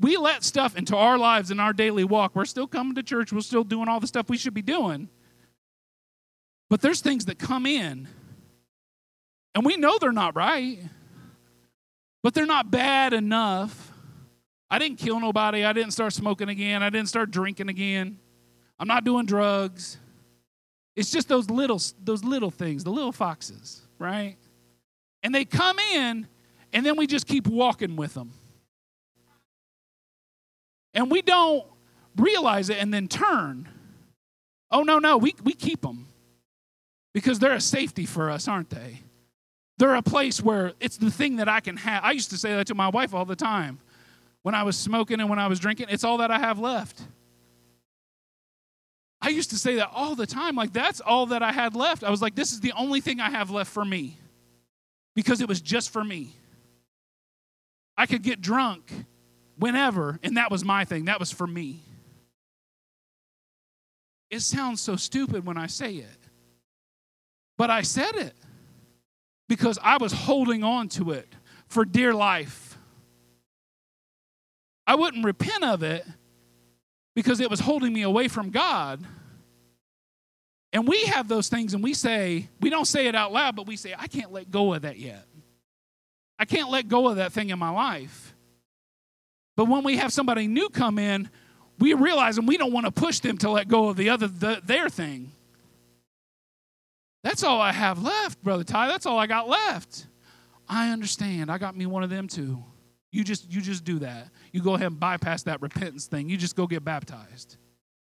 We 0.00 0.16
let 0.16 0.44
stuff 0.44 0.76
into 0.76 0.96
our 0.96 1.18
lives 1.18 1.50
in 1.50 1.58
our 1.58 1.72
daily 1.72 2.04
walk. 2.04 2.36
We're 2.36 2.44
still 2.44 2.68
coming 2.68 2.94
to 2.94 3.02
church, 3.02 3.32
we're 3.32 3.40
still 3.40 3.64
doing 3.64 3.88
all 3.88 4.00
the 4.00 4.06
stuff 4.06 4.28
we 4.28 4.36
should 4.36 4.54
be 4.54 4.62
doing. 4.62 5.08
But 6.70 6.80
there's 6.82 7.00
things 7.00 7.24
that 7.24 7.38
come 7.38 7.66
in, 7.66 8.08
and 9.54 9.64
we 9.64 9.76
know 9.76 9.98
they're 9.98 10.12
not 10.12 10.36
right, 10.36 10.78
but 12.22 12.34
they're 12.34 12.46
not 12.46 12.70
bad 12.70 13.12
enough. 13.12 13.87
I 14.70 14.78
didn't 14.78 14.98
kill 14.98 15.18
nobody. 15.18 15.64
I 15.64 15.72
didn't 15.72 15.92
start 15.92 16.12
smoking 16.12 16.48
again. 16.48 16.82
I 16.82 16.90
didn't 16.90 17.08
start 17.08 17.30
drinking 17.30 17.68
again. 17.68 18.18
I'm 18.78 18.88
not 18.88 19.04
doing 19.04 19.26
drugs. 19.26 19.98
It's 20.94 21.10
just 21.10 21.28
those 21.28 21.48
little 21.48 21.80
those 22.02 22.24
little 22.24 22.50
things, 22.50 22.84
the 22.84 22.90
little 22.90 23.12
foxes, 23.12 23.82
right? 23.98 24.36
And 25.22 25.34
they 25.34 25.44
come 25.44 25.78
in 25.78 26.26
and 26.72 26.84
then 26.84 26.96
we 26.96 27.06
just 27.06 27.26
keep 27.26 27.46
walking 27.46 27.96
with 27.96 28.14
them. 28.14 28.32
And 30.94 31.10
we 31.10 31.22
don't 31.22 31.64
realize 32.16 32.70
it 32.70 32.78
and 32.78 32.92
then 32.92 33.08
turn. 33.08 33.68
Oh, 34.70 34.82
no, 34.82 34.98
no, 34.98 35.16
we, 35.16 35.34
we 35.44 35.52
keep 35.52 35.80
them 35.80 36.08
because 37.14 37.38
they're 37.38 37.52
a 37.52 37.60
safety 37.60 38.04
for 38.04 38.30
us, 38.30 38.48
aren't 38.48 38.70
they? 38.70 39.00
They're 39.78 39.94
a 39.94 40.02
place 40.02 40.42
where 40.42 40.72
it's 40.80 40.96
the 40.96 41.10
thing 41.10 41.36
that 41.36 41.48
I 41.48 41.60
can 41.60 41.76
have. 41.76 42.04
I 42.04 42.10
used 42.10 42.30
to 42.30 42.36
say 42.36 42.54
that 42.54 42.66
to 42.66 42.74
my 42.74 42.88
wife 42.88 43.14
all 43.14 43.24
the 43.24 43.36
time 43.36 43.78
when 44.48 44.54
I 44.54 44.62
was 44.62 44.78
smoking 44.78 45.20
and 45.20 45.28
when 45.28 45.38
I 45.38 45.46
was 45.46 45.60
drinking. 45.60 45.88
It's 45.90 46.04
all 46.04 46.16
that 46.16 46.30
I 46.30 46.38
have 46.38 46.58
left. 46.58 47.02
I 49.20 49.28
used 49.28 49.50
to 49.50 49.56
say 49.56 49.74
that 49.74 49.90
all 49.92 50.14
the 50.14 50.26
time. 50.26 50.56
Like, 50.56 50.72
that's 50.72 51.02
all 51.02 51.26
that 51.26 51.42
I 51.42 51.52
had 51.52 51.76
left. 51.76 52.02
I 52.02 52.08
was 52.08 52.22
like, 52.22 52.34
this 52.34 52.52
is 52.52 52.60
the 52.60 52.72
only 52.72 53.02
thing 53.02 53.20
I 53.20 53.28
have 53.28 53.50
left 53.50 53.70
for 53.70 53.84
me 53.84 54.16
because 55.14 55.42
it 55.42 55.48
was 55.48 55.60
just 55.60 55.90
for 55.90 56.02
me. 56.02 56.32
I 57.94 58.06
could 58.06 58.22
get 58.22 58.40
drunk 58.40 58.90
whenever, 59.58 60.18
and 60.22 60.38
that 60.38 60.50
was 60.50 60.64
my 60.64 60.86
thing. 60.86 61.04
That 61.04 61.20
was 61.20 61.30
for 61.30 61.46
me. 61.46 61.80
It 64.30 64.40
sounds 64.40 64.80
so 64.80 64.96
stupid 64.96 65.44
when 65.44 65.58
I 65.58 65.66
say 65.66 65.96
it. 65.96 66.18
But 67.58 67.68
I 67.68 67.82
said 67.82 68.14
it 68.14 68.32
because 69.46 69.78
I 69.82 69.98
was 69.98 70.12
holding 70.12 70.64
on 70.64 70.88
to 70.88 71.10
it 71.10 71.28
for 71.66 71.84
dear 71.84 72.14
life. 72.14 72.67
I 74.88 74.94
wouldn't 74.94 75.22
repent 75.22 75.64
of 75.64 75.82
it 75.82 76.06
because 77.14 77.40
it 77.40 77.50
was 77.50 77.60
holding 77.60 77.92
me 77.92 78.02
away 78.02 78.26
from 78.26 78.48
God. 78.48 79.04
And 80.72 80.88
we 80.88 81.04
have 81.04 81.28
those 81.28 81.48
things 81.48 81.74
and 81.74 81.84
we 81.84 81.92
say, 81.92 82.48
we 82.60 82.70
don't 82.70 82.86
say 82.86 83.06
it 83.06 83.14
out 83.14 83.30
loud, 83.30 83.54
but 83.54 83.66
we 83.66 83.76
say, 83.76 83.94
I 83.96 84.06
can't 84.06 84.32
let 84.32 84.50
go 84.50 84.72
of 84.72 84.82
that 84.82 84.98
yet. 84.98 85.26
I 86.38 86.46
can't 86.46 86.70
let 86.70 86.88
go 86.88 87.06
of 87.08 87.16
that 87.16 87.32
thing 87.32 87.50
in 87.50 87.58
my 87.58 87.68
life. 87.68 88.34
But 89.56 89.66
when 89.66 89.84
we 89.84 89.98
have 89.98 90.10
somebody 90.10 90.46
new 90.46 90.70
come 90.70 90.98
in, 90.98 91.28
we 91.78 91.92
realize 91.92 92.38
and 92.38 92.48
we 92.48 92.56
don't 92.56 92.72
want 92.72 92.86
to 92.86 92.92
push 92.92 93.20
them 93.20 93.36
to 93.38 93.50
let 93.50 93.68
go 93.68 93.90
of 93.90 93.96
the 93.98 94.08
other 94.08 94.26
the, 94.26 94.62
their 94.64 94.88
thing. 94.88 95.32
That's 97.22 97.42
all 97.42 97.60
I 97.60 97.72
have 97.72 98.02
left, 98.02 98.42
brother 98.42 98.64
Ty. 98.64 98.88
That's 98.88 99.04
all 99.04 99.18
I 99.18 99.26
got 99.26 99.48
left. 99.48 100.06
I 100.66 100.92
understand. 100.92 101.50
I 101.50 101.58
got 101.58 101.76
me 101.76 101.84
one 101.84 102.02
of 102.02 102.08
them 102.08 102.26
too. 102.26 102.64
You 103.10 103.24
just 103.24 103.50
you 103.50 103.60
just 103.60 103.84
do 103.84 104.00
that. 104.00 104.28
You 104.52 104.62
go 104.62 104.74
ahead 104.74 104.88
and 104.88 105.00
bypass 105.00 105.44
that 105.44 105.62
repentance 105.62 106.06
thing. 106.06 106.28
You 106.28 106.36
just 106.36 106.56
go 106.56 106.66
get 106.66 106.84
baptized. 106.84 107.56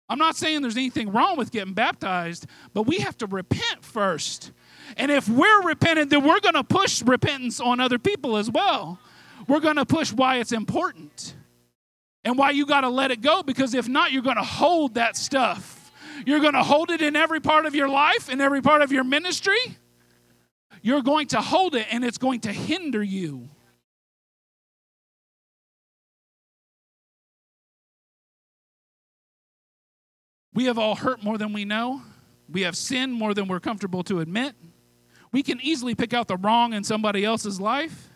I'm 0.08 0.20
not 0.20 0.36
saying 0.36 0.62
there's 0.62 0.78
anything 0.78 1.12
wrong 1.12 1.36
with 1.38 1.52
getting 1.52 1.74
baptized, 1.74 2.46
but 2.74 2.84
we 2.84 3.00
have 3.00 3.18
to 3.18 3.28
repent 3.28 3.84
first. 3.84 4.52
And 4.98 5.12
if 5.12 5.28
we're 5.28 5.64
repentant, 5.64 6.12
then 6.12 6.24
we're 6.24 6.40
going 6.40 6.54
to 6.54 6.64
push 6.64 7.02
repentance 7.02 7.60
on 7.60 7.80
other 7.80 7.98
people 7.98 8.38
as 8.38 8.50
well. 8.50 9.00
We're 9.48 9.60
going 9.60 9.78
to 9.78 9.86
push 9.86 10.14
why 10.14 10.38
it's 10.38 10.52
important 10.52 11.36
and 12.24 12.38
why 12.38 12.52
you 12.52 12.66
got 12.66 12.82
to 12.82 12.90
let 12.90 13.12
it 13.12 13.22
go 13.22 13.42
because 13.42 13.74
if 13.74 13.88
not, 13.90 14.12
you're 14.12 14.22
going 14.22 14.38
to 14.38 14.44
hold 14.44 14.94
that 14.96 15.18
stuff. 15.18 15.92
You're 16.26 16.40
going 16.40 16.54
to 16.54 16.64
hold 16.64 16.92
it 16.92 17.02
in 17.02 17.16
every 17.16 17.40
part 17.40 17.66
of 17.66 17.74
your 17.76 17.90
life, 17.90 18.30
in 18.30 18.40
every 18.42 18.62
part 18.62 18.82
of 18.82 18.92
your 18.92 19.04
ministry. 19.04 19.78
You're 20.82 21.02
going 21.02 21.28
to 21.28 21.42
hold 21.42 21.76
it 21.76 21.88
and 21.92 22.06
it's 22.06 22.20
going 22.20 22.42
to 22.42 22.52
hinder 22.52 23.02
you. 23.02 23.50
We 30.56 30.66
have 30.66 30.80
all 30.80 30.96
hurt 30.96 31.22
more 31.22 31.38
than 31.38 31.54
we 31.54 31.66
know. 31.66 32.02
We 32.50 32.62
have 32.62 32.78
sinned 32.78 33.14
more 33.14 33.34
than 33.34 33.48
we're 33.48 33.60
comfortable 33.60 34.04
to 34.06 34.22
admit. 34.22 34.56
We 35.32 35.44
can 35.44 35.60
easily 35.62 35.96
pick 35.96 36.14
out 36.14 36.30
the 36.30 36.38
wrong 36.38 36.74
in 36.74 36.86
somebody 36.86 37.26
else's 37.26 37.60
life, 37.60 38.08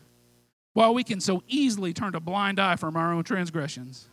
while 0.73 0.93
we 0.93 1.03
can 1.03 1.19
so 1.19 1.43
easily 1.47 1.93
turn 1.93 2.15
a 2.15 2.21
blind 2.21 2.59
eye 2.59 2.77
from 2.77 2.95
our 2.95 3.11
own 3.11 3.25
transgressions. 3.25 4.07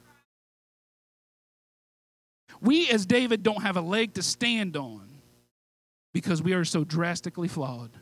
We, 2.60 2.88
as 2.90 3.06
David, 3.06 3.44
don't 3.44 3.62
have 3.62 3.76
a 3.76 3.80
leg 3.80 4.14
to 4.14 4.22
stand 4.22 4.76
on 4.76 5.08
because 6.12 6.42
we 6.42 6.52
are 6.54 6.64
so 6.64 6.82
drastically 6.82 7.46
flawed. 7.46 7.92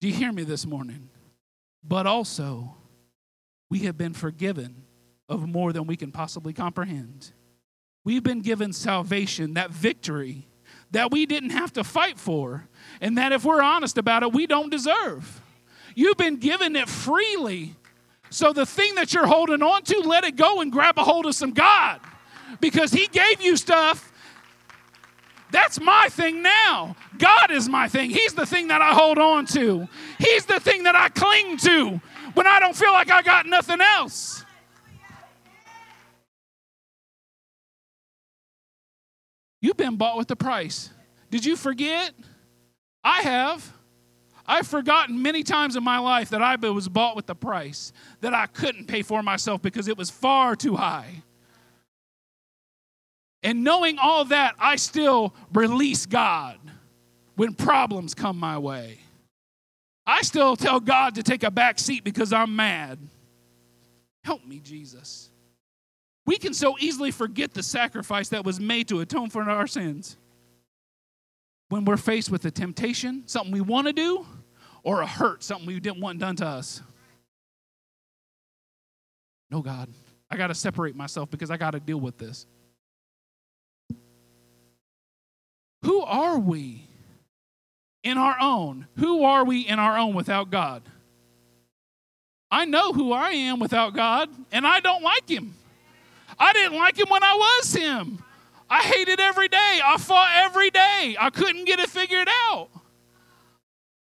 Do 0.00 0.08
you 0.08 0.14
hear 0.14 0.32
me 0.32 0.44
this 0.44 0.64
morning? 0.64 1.10
But 1.84 2.06
also, 2.06 2.76
we 3.68 3.80
have 3.80 3.98
been 3.98 4.14
forgiven 4.14 4.84
of 5.28 5.46
more 5.46 5.72
than 5.72 5.86
we 5.86 5.96
can 5.96 6.12
possibly 6.12 6.52
comprehend. 6.52 7.32
We've 8.04 8.22
been 8.22 8.40
given 8.40 8.72
salvation, 8.72 9.54
that 9.54 9.70
victory 9.70 10.46
that 10.92 11.10
we 11.10 11.26
didn't 11.26 11.50
have 11.50 11.72
to 11.72 11.84
fight 11.84 12.18
for, 12.18 12.68
and 13.00 13.18
that 13.18 13.32
if 13.32 13.44
we're 13.44 13.62
honest 13.62 13.98
about 13.98 14.22
it, 14.22 14.32
we 14.32 14.46
don't 14.46 14.70
deserve. 14.70 15.40
You've 15.94 16.18
been 16.18 16.36
given 16.36 16.76
it 16.76 16.88
freely. 16.88 17.74
So 18.30 18.52
the 18.52 18.66
thing 18.66 18.94
that 18.94 19.12
you're 19.12 19.26
holding 19.26 19.62
on 19.62 19.82
to, 19.84 20.00
let 20.00 20.24
it 20.24 20.36
go 20.36 20.60
and 20.60 20.70
grab 20.70 20.98
a 20.98 21.04
hold 21.04 21.26
of 21.26 21.34
some 21.34 21.52
God 21.52 22.00
because 22.60 22.92
He 22.92 23.06
gave 23.08 23.40
you 23.40 23.56
stuff. 23.56 24.12
That's 25.50 25.80
my 25.80 26.08
thing 26.10 26.42
now. 26.42 26.96
God 27.18 27.50
is 27.50 27.68
my 27.68 27.88
thing. 27.88 28.10
He's 28.10 28.32
the 28.32 28.46
thing 28.46 28.68
that 28.68 28.80
I 28.80 28.92
hold 28.94 29.18
on 29.18 29.46
to, 29.46 29.88
He's 30.18 30.46
the 30.46 30.60
thing 30.60 30.84
that 30.84 30.96
I 30.96 31.08
cling 31.08 31.56
to 31.58 32.00
when 32.34 32.46
I 32.46 32.60
don't 32.60 32.76
feel 32.76 32.92
like 32.92 33.10
I 33.10 33.22
got 33.22 33.46
nothing 33.46 33.80
else. 33.80 34.44
You've 39.62 39.78
been 39.78 39.96
bought 39.96 40.18
with 40.18 40.30
a 40.30 40.36
price. 40.36 40.90
Did 41.30 41.46
you 41.46 41.56
forget? 41.56 42.12
I 43.02 43.22
have. 43.22 43.72
I've 44.44 44.66
forgotten 44.66 45.22
many 45.22 45.44
times 45.44 45.76
in 45.76 45.84
my 45.84 45.98
life 45.98 46.30
that 46.30 46.42
I 46.42 46.56
was 46.56 46.88
bought 46.88 47.14
with 47.14 47.30
a 47.30 47.34
price 47.34 47.92
that 48.20 48.34
I 48.34 48.46
couldn't 48.46 48.86
pay 48.86 49.02
for 49.02 49.22
myself 49.22 49.62
because 49.62 49.86
it 49.88 49.96
was 49.96 50.10
far 50.10 50.56
too 50.56 50.76
high. 50.76 51.22
And 53.44 53.64
knowing 53.64 53.98
all 53.98 54.24
that, 54.26 54.54
I 54.58 54.76
still 54.76 55.34
release 55.52 56.06
God 56.06 56.58
when 57.36 57.54
problems 57.54 58.14
come 58.14 58.38
my 58.38 58.58
way. 58.58 58.98
I 60.04 60.22
still 60.22 60.56
tell 60.56 60.80
God 60.80 61.14
to 61.14 61.22
take 61.22 61.44
a 61.44 61.50
back 61.50 61.78
seat 61.78 62.02
because 62.02 62.32
I'm 62.32 62.54
mad. 62.56 62.98
Help 64.24 64.44
me, 64.44 64.58
Jesus. 64.58 65.30
We 66.26 66.36
can 66.38 66.54
so 66.54 66.76
easily 66.78 67.10
forget 67.10 67.52
the 67.52 67.62
sacrifice 67.62 68.28
that 68.28 68.44
was 68.44 68.60
made 68.60 68.88
to 68.88 69.00
atone 69.00 69.30
for 69.30 69.42
our 69.42 69.66
sins 69.66 70.16
when 71.68 71.84
we're 71.84 71.96
faced 71.96 72.30
with 72.30 72.44
a 72.44 72.50
temptation, 72.50 73.22
something 73.26 73.52
we 73.52 73.60
want 73.60 73.86
to 73.86 73.92
do, 73.92 74.26
or 74.82 75.00
a 75.00 75.06
hurt, 75.06 75.42
something 75.42 75.66
we 75.66 75.80
didn't 75.80 76.00
want 76.00 76.18
done 76.18 76.36
to 76.36 76.46
us. 76.46 76.82
No, 79.50 79.62
God, 79.62 79.88
I 80.30 80.36
got 80.36 80.48
to 80.48 80.54
separate 80.54 80.94
myself 80.94 81.30
because 81.30 81.50
I 81.50 81.56
got 81.56 81.72
to 81.72 81.80
deal 81.80 81.98
with 81.98 82.18
this. 82.18 82.46
Who 85.82 86.02
are 86.02 86.38
we 86.38 86.86
in 88.04 88.18
our 88.18 88.36
own? 88.40 88.86
Who 88.96 89.24
are 89.24 89.44
we 89.44 89.60
in 89.60 89.78
our 89.78 89.98
own 89.98 90.14
without 90.14 90.50
God? 90.50 90.82
I 92.50 92.66
know 92.66 92.92
who 92.92 93.12
I 93.12 93.30
am 93.30 93.58
without 93.58 93.94
God, 93.94 94.28
and 94.52 94.66
I 94.66 94.80
don't 94.80 95.02
like 95.02 95.28
Him. 95.28 95.54
I 96.38 96.52
didn't 96.52 96.76
like 96.76 96.98
him 96.98 97.08
when 97.08 97.22
I 97.22 97.34
was 97.34 97.74
him. 97.74 98.22
I 98.68 98.80
hated 98.80 99.20
every 99.20 99.48
day. 99.48 99.80
I 99.84 99.96
fought 99.98 100.30
every 100.34 100.70
day. 100.70 101.16
I 101.18 101.30
couldn't 101.30 101.66
get 101.66 101.78
it 101.78 101.90
figured 101.90 102.28
out. 102.30 102.70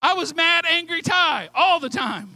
I 0.00 0.14
was 0.14 0.34
mad, 0.34 0.64
angry 0.66 1.02
Ty 1.02 1.50
all 1.54 1.80
the 1.80 1.88
time. 1.88 2.30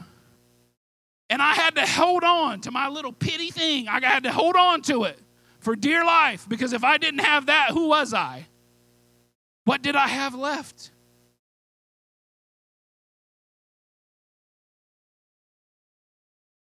And 1.31 1.41
I 1.41 1.55
had 1.55 1.77
to 1.77 1.87
hold 1.87 2.25
on 2.25 2.61
to 2.63 2.71
my 2.71 2.89
little 2.89 3.13
pity 3.13 3.51
thing. 3.51 3.89
I 3.89 4.05
had 4.05 4.25
to 4.25 4.33
hold 4.33 4.57
on 4.57 4.83
to 4.83 5.05
it 5.05 5.19
for 5.61 5.77
dear 5.77 6.05
life 6.05 6.49
because 6.49 6.73
if 6.73 6.85
I 6.85 6.99
didn't 6.99 7.21
have 7.21 7.47
that, 7.47 7.71
who 7.71 7.89
was 7.89 8.13
I? 8.13 8.47
What 9.65 9.83
did 9.83 9.95
I 9.97 10.09
have 10.09 10.35
left? 10.35 10.91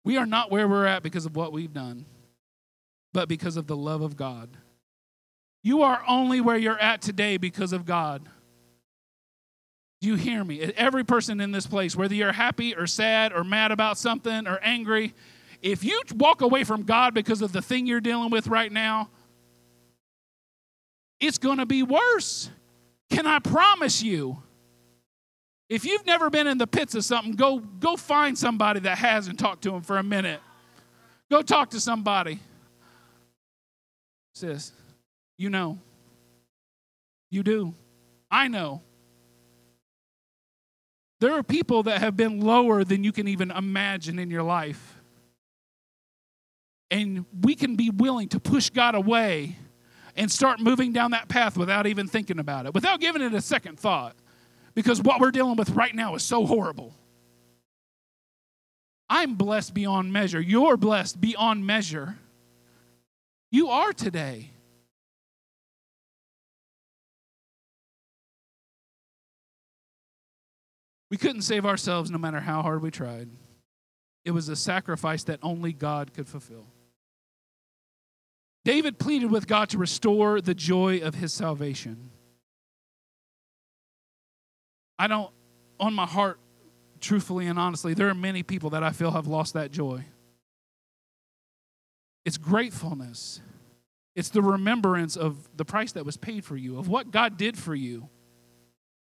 We 0.05 0.17
are 0.17 0.25
not 0.25 0.51
where 0.51 0.67
we're 0.67 0.85
at 0.85 1.03
because 1.03 1.25
of 1.25 1.35
what 1.35 1.51
we've 1.51 1.73
done 1.73 2.05
but 3.13 3.29
because 3.29 3.55
of 3.55 3.67
the 3.67 3.77
love 3.77 4.01
of 4.01 4.17
God. 4.17 4.57
You 5.63 5.83
are 5.83 6.03
only 6.07 6.41
where 6.41 6.57
you're 6.57 6.79
at 6.79 7.01
today 7.01 7.37
because 7.37 7.71
of 7.71 7.85
God. 7.85 8.27
Do 10.01 10.09
you 10.09 10.15
hear 10.15 10.43
me? 10.43 10.61
Every 10.61 11.05
person 11.05 11.39
in 11.39 11.51
this 11.51 11.65
place, 11.65 11.95
whether 11.95 12.13
you're 12.13 12.33
happy 12.33 12.75
or 12.75 12.87
sad 12.87 13.31
or 13.31 13.45
mad 13.45 13.71
about 13.71 13.97
something 13.97 14.47
or 14.47 14.59
angry, 14.61 15.13
if 15.61 15.85
you 15.85 16.01
walk 16.15 16.41
away 16.41 16.65
from 16.65 16.83
God 16.83 17.13
because 17.13 17.41
of 17.41 17.53
the 17.53 17.61
thing 17.61 17.87
you're 17.87 18.01
dealing 18.01 18.29
with 18.29 18.47
right 18.47 18.69
now, 18.69 19.09
it's 21.21 21.37
going 21.37 21.59
to 21.59 21.65
be 21.65 21.83
worse. 21.83 22.49
Can 23.09 23.25
I 23.25 23.39
promise 23.39 24.03
you? 24.03 24.43
If 25.69 25.85
you've 25.85 26.05
never 26.05 26.29
been 26.29 26.47
in 26.47 26.57
the 26.57 26.67
pits 26.67 26.95
of 26.95 27.05
something, 27.05 27.33
go 27.33 27.59
go 27.59 27.95
find 27.95 28.37
somebody 28.37 28.81
that 28.81 28.97
has 28.97 29.29
and 29.29 29.39
talk 29.39 29.61
to 29.61 29.71
them 29.71 29.81
for 29.81 29.97
a 29.97 30.03
minute. 30.03 30.41
Go 31.31 31.41
talk 31.41 31.69
to 31.69 31.79
somebody. 31.79 32.39
Sis, 34.33 34.71
you 35.37 35.49
know. 35.49 35.79
You 37.29 37.43
do. 37.43 37.73
I 38.29 38.47
know. 38.47 38.81
There 41.19 41.33
are 41.33 41.43
people 41.43 41.83
that 41.83 41.99
have 41.99 42.17
been 42.17 42.41
lower 42.41 42.83
than 42.83 43.03
you 43.03 43.11
can 43.11 43.27
even 43.27 43.49
imagine 43.49 44.19
in 44.19 44.29
your 44.29 44.43
life. 44.43 44.97
And 46.91 47.25
we 47.41 47.55
can 47.55 47.75
be 47.75 47.89
willing 47.89 48.29
to 48.29 48.39
push 48.39 48.69
God 48.69 48.93
away 48.93 49.57
and 50.15 50.31
start 50.31 50.59
moving 50.59 50.93
down 50.93 51.11
that 51.11 51.27
path 51.27 51.57
without 51.57 51.87
even 51.87 52.07
thinking 52.07 52.39
about 52.39 52.65
it, 52.65 52.73
without 52.73 52.99
giving 52.99 53.21
it 53.21 53.33
a 53.33 53.41
second 53.41 53.79
thought, 53.79 54.15
because 54.75 55.01
what 55.01 55.19
we're 55.19 55.31
dealing 55.31 55.55
with 55.55 55.71
right 55.71 55.95
now 55.95 56.13
is 56.15 56.23
so 56.23 56.45
horrible. 56.45 56.93
I'm 59.09 59.35
blessed 59.35 59.73
beyond 59.73 60.13
measure. 60.13 60.41
You're 60.41 60.77
blessed 60.77 61.19
beyond 61.19 61.65
measure. 61.65 62.17
You 63.53 63.69
are 63.69 63.93
today. 63.93 64.49
We 71.11 71.17
couldn't 71.17 71.43
save 71.43 71.63
ourselves 71.63 72.09
no 72.09 72.17
matter 72.17 72.39
how 72.39 72.63
hard 72.63 72.81
we 72.81 72.89
tried. 72.89 73.29
It 74.25 74.31
was 74.31 74.49
a 74.49 74.55
sacrifice 74.55 75.23
that 75.25 75.37
only 75.43 75.71
God 75.71 76.15
could 76.15 76.27
fulfill. 76.27 76.65
David 78.65 78.97
pleaded 78.97 79.29
with 79.29 79.45
God 79.45 79.69
to 79.69 79.77
restore 79.77 80.41
the 80.41 80.55
joy 80.55 81.01
of 81.01 81.13
his 81.13 81.31
salvation. 81.31 82.09
I 84.97 85.05
don't, 85.05 85.29
on 85.79 85.93
my 85.93 86.07
heart, 86.07 86.39
truthfully 86.99 87.45
and 87.45 87.59
honestly, 87.59 87.93
there 87.93 88.09
are 88.09 88.15
many 88.15 88.41
people 88.41 88.71
that 88.71 88.81
I 88.81 88.89
feel 88.89 89.11
have 89.11 89.27
lost 89.27 89.53
that 89.53 89.71
joy. 89.71 90.05
It's 92.25 92.37
gratefulness. 92.37 93.41
It's 94.15 94.29
the 94.29 94.41
remembrance 94.41 95.17
of 95.17 95.49
the 95.57 95.65
price 95.65 95.91
that 95.93 96.05
was 96.05 96.17
paid 96.17 96.45
for 96.45 96.55
you, 96.55 96.77
of 96.77 96.87
what 96.87 97.11
God 97.11 97.37
did 97.37 97.57
for 97.57 97.73
you. 97.73 98.09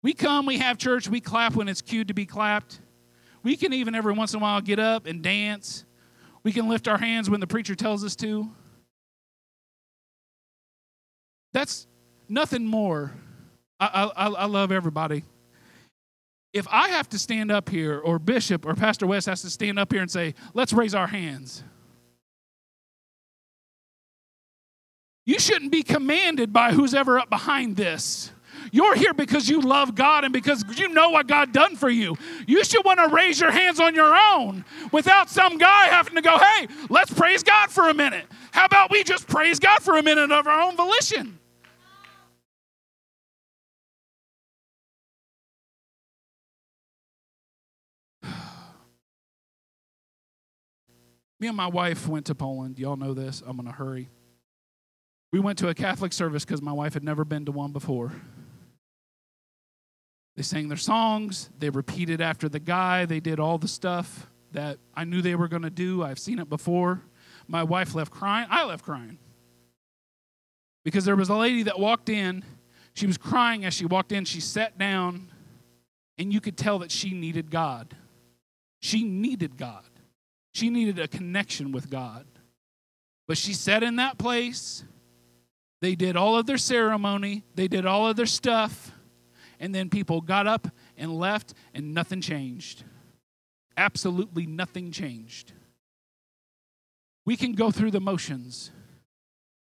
We 0.02 0.14
come, 0.14 0.46
we 0.46 0.58
have 0.58 0.78
church, 0.78 1.08
we 1.08 1.20
clap 1.20 1.54
when 1.54 1.68
it's 1.68 1.82
cued 1.82 2.08
to 2.08 2.14
be 2.14 2.26
clapped. 2.26 2.80
We 3.42 3.56
can 3.56 3.72
even 3.72 3.94
every 3.94 4.12
once 4.12 4.32
in 4.34 4.40
a 4.40 4.42
while 4.42 4.60
get 4.60 4.78
up 4.78 5.06
and 5.06 5.22
dance. 5.22 5.84
We 6.44 6.52
can 6.52 6.68
lift 6.68 6.88
our 6.88 6.98
hands 6.98 7.28
when 7.28 7.40
the 7.40 7.46
preacher 7.46 7.74
tells 7.74 8.04
us 8.04 8.16
to. 8.16 8.50
That's 11.52 11.86
nothing 12.28 12.66
more. 12.66 13.12
I, 13.78 14.10
I, 14.16 14.28
I 14.28 14.46
love 14.46 14.72
everybody. 14.72 15.24
If 16.52 16.66
I 16.70 16.88
have 16.90 17.08
to 17.10 17.18
stand 17.18 17.50
up 17.50 17.68
here, 17.68 17.98
or 17.98 18.18
Bishop 18.18 18.66
or 18.66 18.74
Pastor 18.74 19.06
West 19.06 19.26
has 19.26 19.42
to 19.42 19.50
stand 19.50 19.78
up 19.78 19.92
here 19.92 20.02
and 20.02 20.10
say, 20.10 20.34
let's 20.54 20.72
raise 20.72 20.94
our 20.94 21.06
hands. 21.06 21.64
You 25.24 25.38
shouldn't 25.38 25.70
be 25.70 25.82
commanded 25.82 26.52
by 26.52 26.72
who's 26.72 26.94
ever 26.94 27.18
up 27.18 27.30
behind 27.30 27.76
this. 27.76 28.32
You're 28.70 28.94
here 28.94 29.14
because 29.14 29.48
you 29.48 29.60
love 29.60 29.94
God 29.94 30.24
and 30.24 30.32
because 30.32 30.64
you 30.78 30.88
know 30.88 31.10
what 31.10 31.26
God 31.26 31.52
done 31.52 31.76
for 31.76 31.90
you. 31.90 32.16
You 32.46 32.64
should 32.64 32.84
want 32.84 32.98
to 33.00 33.08
raise 33.14 33.40
your 33.40 33.50
hands 33.50 33.78
on 33.80 33.94
your 33.94 34.16
own 34.16 34.64
without 34.92 35.28
some 35.28 35.58
guy 35.58 35.86
having 35.86 36.14
to 36.14 36.22
go, 36.22 36.38
hey, 36.38 36.68
let's 36.88 37.12
praise 37.12 37.42
God 37.42 37.70
for 37.70 37.88
a 37.88 37.94
minute. 37.94 38.24
How 38.50 38.64
about 38.64 38.90
we 38.90 39.04
just 39.04 39.28
praise 39.28 39.58
God 39.58 39.80
for 39.80 39.96
a 39.96 40.02
minute 40.02 40.32
of 40.32 40.46
our 40.46 40.60
own 40.60 40.76
volition? 40.76 41.38
Me 51.38 51.48
and 51.48 51.56
my 51.56 51.66
wife 51.68 52.08
went 52.08 52.26
to 52.26 52.34
Poland. 52.34 52.78
Y'all 52.78 52.96
know 52.96 53.14
this. 53.14 53.42
I'm 53.46 53.56
going 53.56 53.66
to 53.66 53.72
hurry. 53.72 54.08
We 55.32 55.40
went 55.40 55.58
to 55.58 55.68
a 55.68 55.74
Catholic 55.74 56.12
service 56.12 56.44
because 56.44 56.60
my 56.60 56.72
wife 56.72 56.94
had 56.94 57.02
never 57.02 57.24
been 57.24 57.46
to 57.46 57.52
one 57.52 57.72
before. 57.72 58.12
They 60.36 60.42
sang 60.42 60.68
their 60.68 60.78
songs, 60.78 61.50
they 61.58 61.70
repeated 61.70 62.20
after 62.20 62.48
the 62.48 62.60
guy, 62.60 63.04
they 63.06 63.20
did 63.20 63.38
all 63.40 63.58
the 63.58 63.68
stuff 63.68 64.28
that 64.52 64.78
I 64.94 65.04
knew 65.04 65.22
they 65.22 65.34
were 65.34 65.48
going 65.48 65.62
to 65.62 65.70
do. 65.70 66.02
I've 66.02 66.18
seen 66.18 66.38
it 66.38 66.48
before. 66.48 67.02
My 67.48 67.62
wife 67.62 67.94
left 67.94 68.10
crying. 68.10 68.46
I 68.50 68.64
left 68.64 68.84
crying. 68.84 69.18
Because 70.84 71.04
there 71.04 71.16
was 71.16 71.28
a 71.28 71.34
lady 71.34 71.64
that 71.64 71.78
walked 71.78 72.08
in. 72.08 72.44
She 72.94 73.06
was 73.06 73.16
crying 73.16 73.64
as 73.64 73.74
she 73.74 73.86
walked 73.86 74.12
in. 74.12 74.24
She 74.24 74.40
sat 74.40 74.78
down, 74.78 75.30
and 76.18 76.32
you 76.32 76.40
could 76.40 76.56
tell 76.56 76.78
that 76.80 76.90
she 76.90 77.12
needed 77.12 77.50
God. 77.50 77.96
She 78.80 79.04
needed 79.04 79.56
God. 79.56 79.84
She 80.52 80.68
needed 80.68 80.98
a 80.98 81.08
connection 81.08 81.72
with 81.72 81.88
God. 81.88 82.26
But 83.26 83.38
she 83.38 83.54
sat 83.54 83.82
in 83.82 83.96
that 83.96 84.18
place. 84.18 84.84
They 85.82 85.94
did 85.94 86.16
all 86.16 86.38
of 86.38 86.46
their 86.46 86.56
ceremony, 86.56 87.44
they 87.54 87.68
did 87.68 87.84
all 87.84 88.08
of 88.08 88.16
their 88.16 88.24
stuff 88.24 88.92
and 89.62 89.72
then 89.72 89.88
people 89.88 90.20
got 90.20 90.48
up 90.48 90.66
and 90.96 91.16
left, 91.16 91.54
and 91.72 91.94
nothing 91.94 92.20
changed. 92.20 92.82
Absolutely 93.76 94.44
nothing 94.44 94.90
changed. 94.90 95.52
We 97.24 97.36
can 97.36 97.52
go 97.52 97.70
through 97.70 97.92
the 97.92 98.00
motions. 98.00 98.72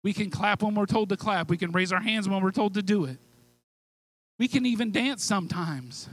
We 0.04 0.12
can 0.12 0.30
clap 0.30 0.62
when 0.62 0.76
we're 0.76 0.86
told 0.86 1.08
to 1.08 1.16
clap. 1.16 1.50
We 1.50 1.56
can 1.56 1.72
raise 1.72 1.92
our 1.92 2.00
hands 2.00 2.28
when 2.28 2.40
we're 2.40 2.52
told 2.52 2.74
to 2.74 2.82
do 2.82 3.04
it. 3.04 3.18
We 4.38 4.46
can 4.46 4.64
even 4.64 4.92
dance 4.92 5.24
sometimes. 5.24 6.08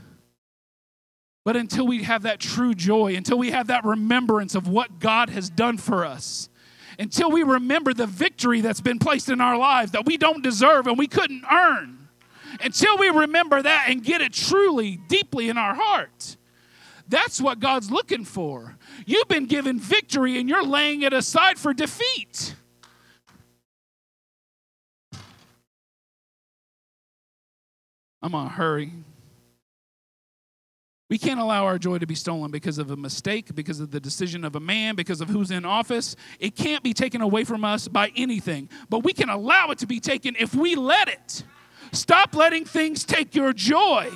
But 1.44 1.54
until 1.54 1.86
we 1.86 2.02
have 2.02 2.22
that 2.22 2.40
true 2.40 2.74
joy, 2.74 3.14
until 3.14 3.38
we 3.38 3.52
have 3.52 3.68
that 3.68 3.84
remembrance 3.84 4.56
of 4.56 4.66
what 4.66 4.98
God 4.98 5.30
has 5.30 5.48
done 5.48 5.78
for 5.78 6.04
us, 6.04 6.48
until 6.98 7.30
we 7.30 7.42
remember 7.42 7.94
the 7.94 8.06
victory 8.06 8.60
that's 8.60 8.80
been 8.80 8.98
placed 8.98 9.28
in 9.28 9.40
our 9.40 9.56
lives 9.56 9.92
that 9.92 10.04
we 10.04 10.16
don't 10.16 10.42
deserve 10.42 10.86
and 10.86 10.98
we 10.98 11.06
couldn't 11.06 11.44
earn, 11.50 12.08
until 12.60 12.98
we 12.98 13.08
remember 13.08 13.62
that 13.62 13.86
and 13.88 14.02
get 14.02 14.20
it 14.20 14.32
truly, 14.32 14.98
deeply 15.08 15.48
in 15.48 15.56
our 15.56 15.74
heart. 15.74 16.36
That's 17.08 17.40
what 17.40 17.60
God's 17.60 17.90
looking 17.90 18.24
for. 18.24 18.76
You've 19.06 19.28
been 19.28 19.46
given 19.46 19.78
victory 19.78 20.38
and 20.38 20.48
you're 20.48 20.64
laying 20.64 21.02
it 21.02 21.12
aside 21.12 21.58
for 21.58 21.72
defeat. 21.72 22.54
I'm 28.20 28.32
going 28.32 28.48
to 28.48 28.52
hurry. 28.52 28.92
We 31.08 31.16
can't 31.16 31.40
allow 31.40 31.64
our 31.64 31.78
joy 31.78 31.98
to 31.98 32.06
be 32.06 32.14
stolen 32.14 32.50
because 32.50 32.76
of 32.76 32.90
a 32.90 32.96
mistake, 32.96 33.54
because 33.54 33.80
of 33.80 33.90
the 33.90 34.00
decision 34.00 34.44
of 34.44 34.56
a 34.56 34.60
man, 34.60 34.94
because 34.94 35.22
of 35.22 35.30
who's 35.30 35.50
in 35.50 35.64
office. 35.64 36.16
It 36.38 36.54
can't 36.54 36.82
be 36.82 36.92
taken 36.92 37.22
away 37.22 37.44
from 37.44 37.64
us 37.64 37.88
by 37.88 38.12
anything, 38.14 38.68
but 38.90 39.04
we 39.04 39.14
can 39.14 39.30
allow 39.30 39.70
it 39.70 39.78
to 39.78 39.86
be 39.86 40.00
taken 40.00 40.36
if 40.38 40.54
we 40.54 40.74
let 40.74 41.08
it. 41.08 41.44
Stop 41.92 42.34
letting 42.34 42.66
things 42.66 43.04
take 43.04 43.34
your 43.34 43.54
joy. 43.54 44.10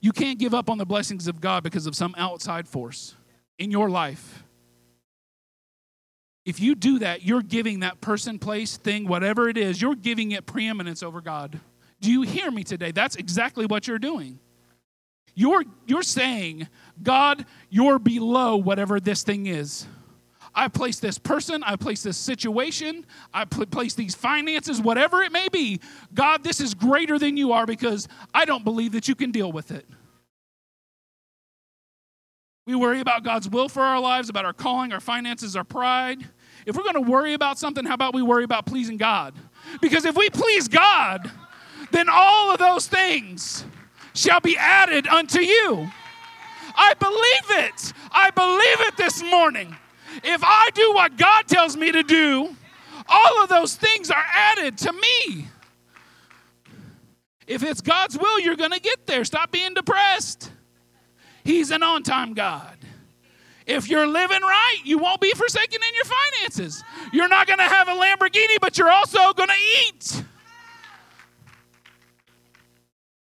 You 0.00 0.12
can't 0.12 0.38
give 0.38 0.54
up 0.54 0.70
on 0.70 0.78
the 0.78 0.86
blessings 0.86 1.28
of 1.28 1.40
God 1.40 1.62
because 1.62 1.86
of 1.86 1.94
some 1.94 2.14
outside 2.16 2.66
force 2.66 3.14
in 3.58 3.70
your 3.70 3.90
life. 3.90 4.42
If 6.44 6.60
you 6.60 6.74
do 6.74 6.98
that, 7.00 7.22
you're 7.22 7.42
giving 7.42 7.80
that 7.80 8.00
person, 8.00 8.38
place, 8.38 8.76
thing, 8.76 9.06
whatever 9.06 9.48
it 9.48 9.56
is, 9.56 9.80
you're 9.80 9.94
giving 9.94 10.32
it 10.32 10.46
preeminence 10.46 11.02
over 11.02 11.20
God. 11.20 11.60
Do 12.00 12.10
you 12.10 12.22
hear 12.22 12.50
me 12.50 12.64
today? 12.64 12.92
That's 12.92 13.16
exactly 13.16 13.66
what 13.66 13.86
you're 13.86 13.98
doing. 13.98 14.38
You're, 15.34 15.64
you're 15.86 16.02
saying, 16.02 16.68
God, 17.02 17.44
you're 17.68 17.98
below 17.98 18.56
whatever 18.56 19.00
this 19.00 19.22
thing 19.22 19.46
is. 19.46 19.86
I 20.54 20.68
place 20.68 20.98
this 20.98 21.18
person, 21.18 21.62
I 21.62 21.76
place 21.76 22.02
this 22.02 22.16
situation, 22.16 23.06
I 23.32 23.44
place 23.44 23.94
these 23.94 24.14
finances, 24.14 24.80
whatever 24.80 25.22
it 25.22 25.30
may 25.30 25.48
be. 25.48 25.80
God, 26.12 26.42
this 26.42 26.60
is 26.60 26.74
greater 26.74 27.18
than 27.18 27.36
you 27.36 27.52
are 27.52 27.66
because 27.66 28.08
I 28.34 28.44
don't 28.44 28.64
believe 28.64 28.92
that 28.92 29.06
you 29.06 29.14
can 29.14 29.30
deal 29.30 29.52
with 29.52 29.70
it. 29.70 29.86
We 32.70 32.76
worry 32.76 33.00
about 33.00 33.24
God's 33.24 33.48
will 33.48 33.68
for 33.68 33.82
our 33.82 33.98
lives, 33.98 34.28
about 34.28 34.44
our 34.44 34.52
calling, 34.52 34.92
our 34.92 35.00
finances, 35.00 35.56
our 35.56 35.64
pride. 35.64 36.24
If 36.66 36.76
we're 36.76 36.84
going 36.84 36.94
to 36.94 37.10
worry 37.10 37.34
about 37.34 37.58
something, 37.58 37.84
how 37.84 37.94
about 37.94 38.14
we 38.14 38.22
worry 38.22 38.44
about 38.44 38.64
pleasing 38.64 38.96
God? 38.96 39.34
Because 39.80 40.04
if 40.04 40.14
we 40.14 40.30
please 40.30 40.68
God, 40.68 41.28
then 41.90 42.06
all 42.08 42.52
of 42.52 42.60
those 42.60 42.86
things 42.86 43.64
shall 44.14 44.38
be 44.38 44.56
added 44.56 45.08
unto 45.08 45.40
you. 45.40 45.90
I 46.76 46.94
believe 46.94 47.64
it. 47.66 47.92
I 48.12 48.30
believe 48.30 48.86
it 48.86 48.96
this 48.96 49.20
morning. 49.20 49.74
If 50.22 50.44
I 50.44 50.70
do 50.72 50.92
what 50.94 51.16
God 51.16 51.48
tells 51.48 51.76
me 51.76 51.90
to 51.90 52.04
do, 52.04 52.54
all 53.08 53.42
of 53.42 53.48
those 53.48 53.74
things 53.74 54.12
are 54.12 54.24
added 54.32 54.78
to 54.78 54.92
me. 54.92 55.48
If 57.48 57.64
it's 57.64 57.80
God's 57.80 58.16
will, 58.16 58.38
you're 58.38 58.54
going 58.54 58.70
to 58.70 58.80
get 58.80 59.08
there. 59.08 59.24
Stop 59.24 59.50
being 59.50 59.74
depressed. 59.74 60.52
He's 61.50 61.72
an 61.72 61.82
on 61.82 62.04
time 62.04 62.34
God. 62.34 62.76
If 63.66 63.90
you're 63.90 64.06
living 64.06 64.40
right, 64.40 64.78
you 64.84 64.98
won't 64.98 65.20
be 65.20 65.32
forsaken 65.32 65.80
in 65.82 65.94
your 65.96 66.04
finances. 66.04 66.84
You're 67.12 67.26
not 67.26 67.48
going 67.48 67.58
to 67.58 67.64
have 67.64 67.88
a 67.88 67.90
Lamborghini, 67.90 68.60
but 68.60 68.78
you're 68.78 68.90
also 68.90 69.32
going 69.32 69.48
to 69.48 69.88
eat. 69.88 70.24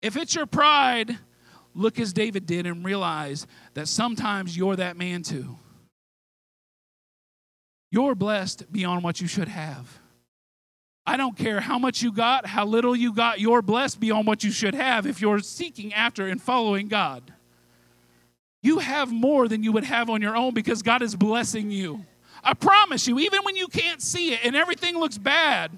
If 0.03 0.17
it's 0.17 0.37
your 0.37 0.47
pride, 0.47 1.19
look 1.75 1.99
as 1.99 2.13
David 2.13 2.47
did 2.47 2.65
and 2.65 2.85
realize 2.85 3.49
that 3.75 3.89
sometimes 3.89 4.57
you're 4.57 4.77
that 4.77 4.97
man 4.97 5.25
too. 5.25 5.59
You're 7.91 8.15
blessed 8.15 8.73
beyond 8.73 9.03
what 9.03 9.21
you 9.21 9.27
should 9.27 9.49
have. 9.49 9.99
I 11.05 11.17
don't 11.17 11.37
care 11.37 11.59
how 11.59 11.81
much 11.81 12.03
you 12.03 12.13
got, 12.13 12.47
how 12.47 12.67
little 12.67 12.95
you 12.95 13.13
got, 13.13 13.41
you're 13.41 13.63
blessed 13.63 13.99
beyond 13.99 14.29
what 14.29 14.45
you 14.45 14.53
should 14.53 14.77
have 14.77 15.09
if 15.09 15.21
you're 15.21 15.41
seeking 15.41 15.93
after 15.93 16.29
and 16.29 16.41
following 16.41 16.87
God. 16.87 17.33
You 18.63 18.79
have 18.79 19.13
more 19.13 19.49
than 19.49 19.63
you 19.63 19.73
would 19.73 19.85
have 19.85 20.09
on 20.09 20.23
your 20.23 20.37
own 20.37 20.55
because 20.55 20.83
God 20.83 21.03
is 21.03 21.17
blessing 21.17 21.71
you. 21.71 22.05
I 22.45 22.55
promise 22.55 23.07
you, 23.07 23.19
even 23.19 23.43
when 23.43 23.57
you 23.57 23.67
can't 23.67 24.01
see 24.01 24.33
it 24.33 24.41
and 24.45 24.57
everything 24.57 24.97
looks 24.97 25.19
bad, 25.19 25.71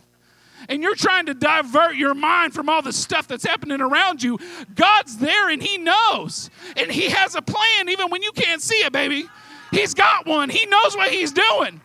and 0.69 0.83
you're 0.83 0.95
trying 0.95 1.27
to 1.27 1.35
divert 1.35 1.97
your 1.97 2.15
mind 2.15 2.55
from 2.55 2.69
all 2.69 2.81
the 2.83 2.93
stuff 2.93 3.29
that's 3.29 3.45
happening 3.45 3.81
around 3.81 4.23
you, 4.23 4.39
God's 4.75 5.17
there 5.19 5.51
and 5.51 5.63
He 5.63 5.79
knows. 5.79 6.51
And 6.77 6.91
He 6.91 7.11
has 7.11 7.35
a 7.35 7.43
plan 7.43 7.89
even 7.89 8.09
when 8.11 8.23
you 8.23 8.33
can't 8.33 8.63
see 8.63 8.77
it, 8.77 8.93
baby. 8.93 9.29
He's 9.71 9.95
got 9.95 10.27
one, 10.27 10.49
He 10.49 10.65
knows 10.67 10.97
what 10.97 11.11
He's 11.11 11.33
doing. 11.33 11.81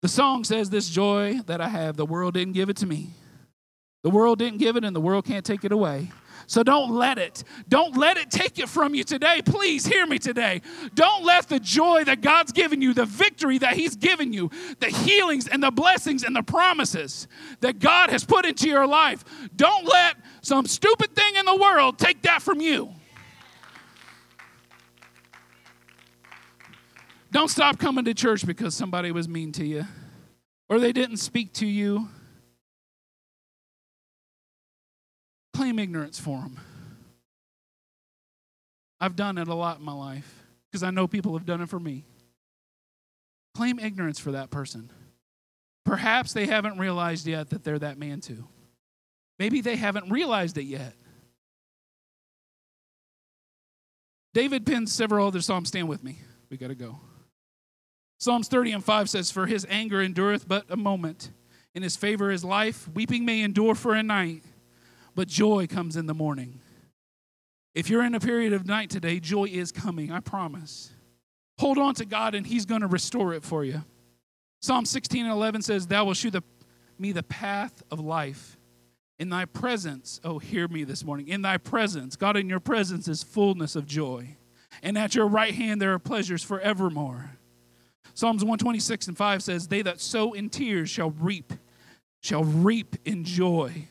The 0.00 0.08
song 0.08 0.44
says, 0.44 0.70
This 0.70 0.88
joy 0.88 1.40
that 1.46 1.60
I 1.60 1.68
have, 1.68 1.96
the 1.96 2.06
world 2.06 2.34
didn't 2.34 2.52
give 2.54 2.68
it 2.68 2.76
to 2.78 2.86
me. 2.86 3.08
The 4.04 4.10
world 4.10 4.38
didn't 4.38 4.58
give 4.58 4.76
it, 4.76 4.84
and 4.84 4.94
the 4.94 5.00
world 5.00 5.24
can't 5.24 5.46
take 5.46 5.64
it 5.64 5.72
away. 5.72 6.10
So 6.46 6.62
don't 6.62 6.90
let 6.90 7.16
it. 7.16 7.42
Don't 7.70 7.96
let 7.96 8.18
it 8.18 8.30
take 8.30 8.58
it 8.58 8.68
from 8.68 8.94
you 8.94 9.02
today. 9.02 9.40
Please 9.42 9.86
hear 9.86 10.06
me 10.06 10.18
today. 10.18 10.60
Don't 10.94 11.24
let 11.24 11.48
the 11.48 11.58
joy 11.58 12.04
that 12.04 12.20
God's 12.20 12.52
given 12.52 12.82
you, 12.82 12.92
the 12.92 13.06
victory 13.06 13.56
that 13.56 13.76
He's 13.76 13.96
given 13.96 14.34
you, 14.34 14.50
the 14.78 14.88
healings 14.88 15.48
and 15.48 15.62
the 15.62 15.70
blessings 15.70 16.22
and 16.22 16.36
the 16.36 16.42
promises 16.42 17.28
that 17.60 17.78
God 17.78 18.10
has 18.10 18.26
put 18.26 18.44
into 18.44 18.68
your 18.68 18.86
life, 18.86 19.24
don't 19.56 19.86
let 19.86 20.16
some 20.42 20.66
stupid 20.66 21.16
thing 21.16 21.36
in 21.36 21.46
the 21.46 21.56
world 21.56 21.98
take 21.98 22.20
that 22.22 22.42
from 22.42 22.60
you. 22.60 22.90
Don't 27.32 27.48
stop 27.48 27.78
coming 27.78 28.04
to 28.04 28.12
church 28.12 28.44
because 28.44 28.74
somebody 28.74 29.12
was 29.12 29.30
mean 29.30 29.50
to 29.52 29.64
you 29.64 29.86
or 30.68 30.78
they 30.78 30.92
didn't 30.92 31.16
speak 31.16 31.54
to 31.54 31.66
you 31.66 32.10
claim 35.54 35.78
ignorance 35.78 36.18
for 36.18 36.38
them. 36.38 36.58
I've 39.00 39.16
done 39.16 39.38
it 39.38 39.48
a 39.48 39.54
lot 39.54 39.78
in 39.78 39.84
my 39.84 39.92
life 39.92 40.44
because 40.70 40.82
I 40.82 40.90
know 40.90 41.06
people 41.06 41.36
have 41.36 41.46
done 41.46 41.60
it 41.60 41.68
for 41.68 41.80
me. 41.80 42.04
Claim 43.54 43.78
ignorance 43.78 44.18
for 44.18 44.32
that 44.32 44.50
person. 44.50 44.90
Perhaps 45.84 46.32
they 46.32 46.46
haven't 46.46 46.78
realized 46.78 47.26
yet 47.26 47.50
that 47.50 47.62
they're 47.62 47.78
that 47.78 47.98
man 47.98 48.20
too. 48.20 48.46
Maybe 49.38 49.60
they 49.60 49.76
haven't 49.76 50.10
realized 50.10 50.58
it 50.58 50.64
yet. 50.64 50.94
David 54.32 54.66
pins 54.66 54.92
several 54.92 55.28
other 55.28 55.40
Psalms. 55.40 55.68
Stand 55.68 55.88
with 55.88 56.02
me. 56.02 56.18
We 56.50 56.56
got 56.56 56.68
to 56.68 56.74
go. 56.74 56.98
Psalms 58.18 58.48
30 58.48 58.72
and 58.72 58.84
5 58.84 59.10
says, 59.10 59.30
For 59.30 59.46
his 59.46 59.66
anger 59.68 60.02
endureth 60.02 60.48
but 60.48 60.64
a 60.70 60.76
moment. 60.76 61.30
In 61.74 61.82
his 61.82 61.96
favor 61.96 62.30
is 62.30 62.44
life. 62.44 62.88
Weeping 62.94 63.24
may 63.24 63.42
endure 63.42 63.74
for 63.74 63.94
a 63.94 64.02
night, 64.02 64.42
but 65.14 65.28
joy 65.28 65.66
comes 65.66 65.96
in 65.96 66.06
the 66.06 66.14
morning. 66.14 66.60
If 67.74 67.90
you're 67.90 68.04
in 68.04 68.14
a 68.14 68.20
period 68.20 68.52
of 68.52 68.66
night 68.66 68.90
today, 68.90 69.18
joy 69.20 69.44
is 69.44 69.72
coming, 69.72 70.12
I 70.12 70.20
promise. 70.20 70.92
Hold 71.58 71.78
on 71.78 71.94
to 71.94 72.04
God 72.04 72.34
and 72.34 72.46
He's 72.46 72.66
going 72.66 72.80
to 72.82 72.86
restore 72.86 73.34
it 73.34 73.42
for 73.42 73.64
you. 73.64 73.84
Psalm 74.60 74.84
16 74.84 75.24
and 75.24 75.32
11 75.32 75.62
says, 75.62 75.86
Thou 75.86 76.06
wilt 76.06 76.16
shew 76.16 76.30
the, 76.30 76.42
me 76.98 77.12
the 77.12 77.22
path 77.22 77.82
of 77.90 78.00
life. 78.00 78.56
In 79.18 79.28
thy 79.28 79.44
presence, 79.44 80.20
oh, 80.24 80.38
hear 80.38 80.66
me 80.66 80.82
this 80.82 81.04
morning. 81.04 81.28
In 81.28 81.42
thy 81.42 81.56
presence, 81.56 82.16
God, 82.16 82.36
in 82.36 82.48
your 82.48 82.60
presence 82.60 83.06
is 83.06 83.22
fullness 83.22 83.76
of 83.76 83.86
joy. 83.86 84.36
And 84.82 84.98
at 84.98 85.14
your 85.14 85.28
right 85.28 85.54
hand 85.54 85.80
there 85.80 85.92
are 85.92 85.98
pleasures 85.98 86.42
forevermore. 86.42 87.30
Psalms 88.14 88.42
126 88.42 89.08
and 89.08 89.16
5 89.16 89.42
says, 89.42 89.68
They 89.68 89.82
that 89.82 90.00
sow 90.00 90.32
in 90.32 90.48
tears 90.48 90.90
shall 90.90 91.10
reap, 91.10 91.52
shall 92.22 92.44
reap 92.44 92.96
in 93.04 93.24
joy. 93.24 93.88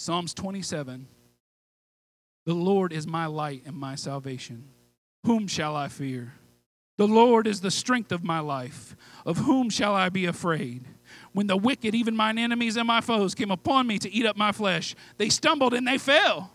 Psalms 0.00 0.32
27 0.32 1.06
The 2.46 2.54
Lord 2.54 2.90
is 2.90 3.06
my 3.06 3.26
light 3.26 3.64
and 3.66 3.76
my 3.76 3.96
salvation. 3.96 4.70
Whom 5.26 5.46
shall 5.46 5.76
I 5.76 5.88
fear? 5.88 6.32
The 6.96 7.06
Lord 7.06 7.46
is 7.46 7.60
the 7.60 7.70
strength 7.70 8.10
of 8.10 8.24
my 8.24 8.40
life. 8.40 8.96
Of 9.26 9.36
whom 9.36 9.68
shall 9.68 9.94
I 9.94 10.08
be 10.08 10.24
afraid? 10.24 10.86
When 11.34 11.48
the 11.48 11.56
wicked, 11.58 11.94
even 11.94 12.16
mine 12.16 12.38
enemies 12.38 12.78
and 12.78 12.86
my 12.86 13.02
foes, 13.02 13.34
came 13.34 13.50
upon 13.50 13.86
me 13.86 13.98
to 13.98 14.10
eat 14.10 14.24
up 14.24 14.38
my 14.38 14.52
flesh, 14.52 14.94
they 15.18 15.28
stumbled 15.28 15.74
and 15.74 15.86
they 15.86 15.98
fell. 15.98 16.50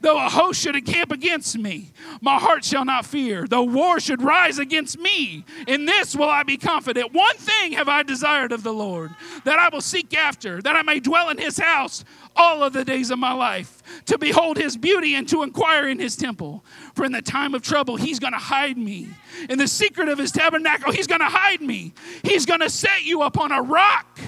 Though 0.00 0.24
a 0.24 0.28
host 0.28 0.60
should 0.60 0.76
encamp 0.76 1.12
against 1.12 1.58
me, 1.58 1.92
my 2.20 2.38
heart 2.38 2.64
shall 2.64 2.84
not 2.84 3.06
fear. 3.06 3.46
Though 3.46 3.64
war 3.64 4.00
should 4.00 4.22
rise 4.22 4.58
against 4.58 4.98
me, 4.98 5.44
in 5.66 5.84
this 5.84 6.16
will 6.16 6.28
I 6.28 6.42
be 6.42 6.56
confident. 6.56 7.12
One 7.12 7.36
thing 7.36 7.72
have 7.72 7.88
I 7.88 8.02
desired 8.02 8.52
of 8.52 8.62
the 8.62 8.72
Lord, 8.72 9.10
that 9.44 9.58
I 9.58 9.68
will 9.68 9.80
seek 9.80 10.16
after, 10.16 10.60
that 10.62 10.76
I 10.76 10.82
may 10.82 11.00
dwell 11.00 11.30
in 11.30 11.38
his 11.38 11.58
house 11.58 12.04
all 12.36 12.62
of 12.62 12.72
the 12.72 12.84
days 12.84 13.10
of 13.10 13.18
my 13.18 13.32
life, 13.32 13.82
to 14.06 14.18
behold 14.18 14.56
his 14.56 14.76
beauty 14.76 15.14
and 15.14 15.28
to 15.28 15.42
inquire 15.42 15.88
in 15.88 15.98
his 15.98 16.16
temple. 16.16 16.64
For 16.94 17.04
in 17.04 17.12
the 17.12 17.22
time 17.22 17.54
of 17.54 17.62
trouble, 17.62 17.96
he's 17.96 18.18
going 18.18 18.32
to 18.32 18.38
hide 18.38 18.76
me. 18.76 19.08
In 19.48 19.58
the 19.58 19.68
secret 19.68 20.08
of 20.08 20.18
his 20.18 20.32
tabernacle, 20.32 20.92
he's 20.92 21.06
going 21.06 21.20
to 21.20 21.26
hide 21.26 21.60
me. 21.60 21.92
He's 22.22 22.46
going 22.46 22.60
to 22.60 22.70
set 22.70 23.04
you 23.04 23.22
upon 23.22 23.52
a 23.52 23.62
rock. 23.62 24.18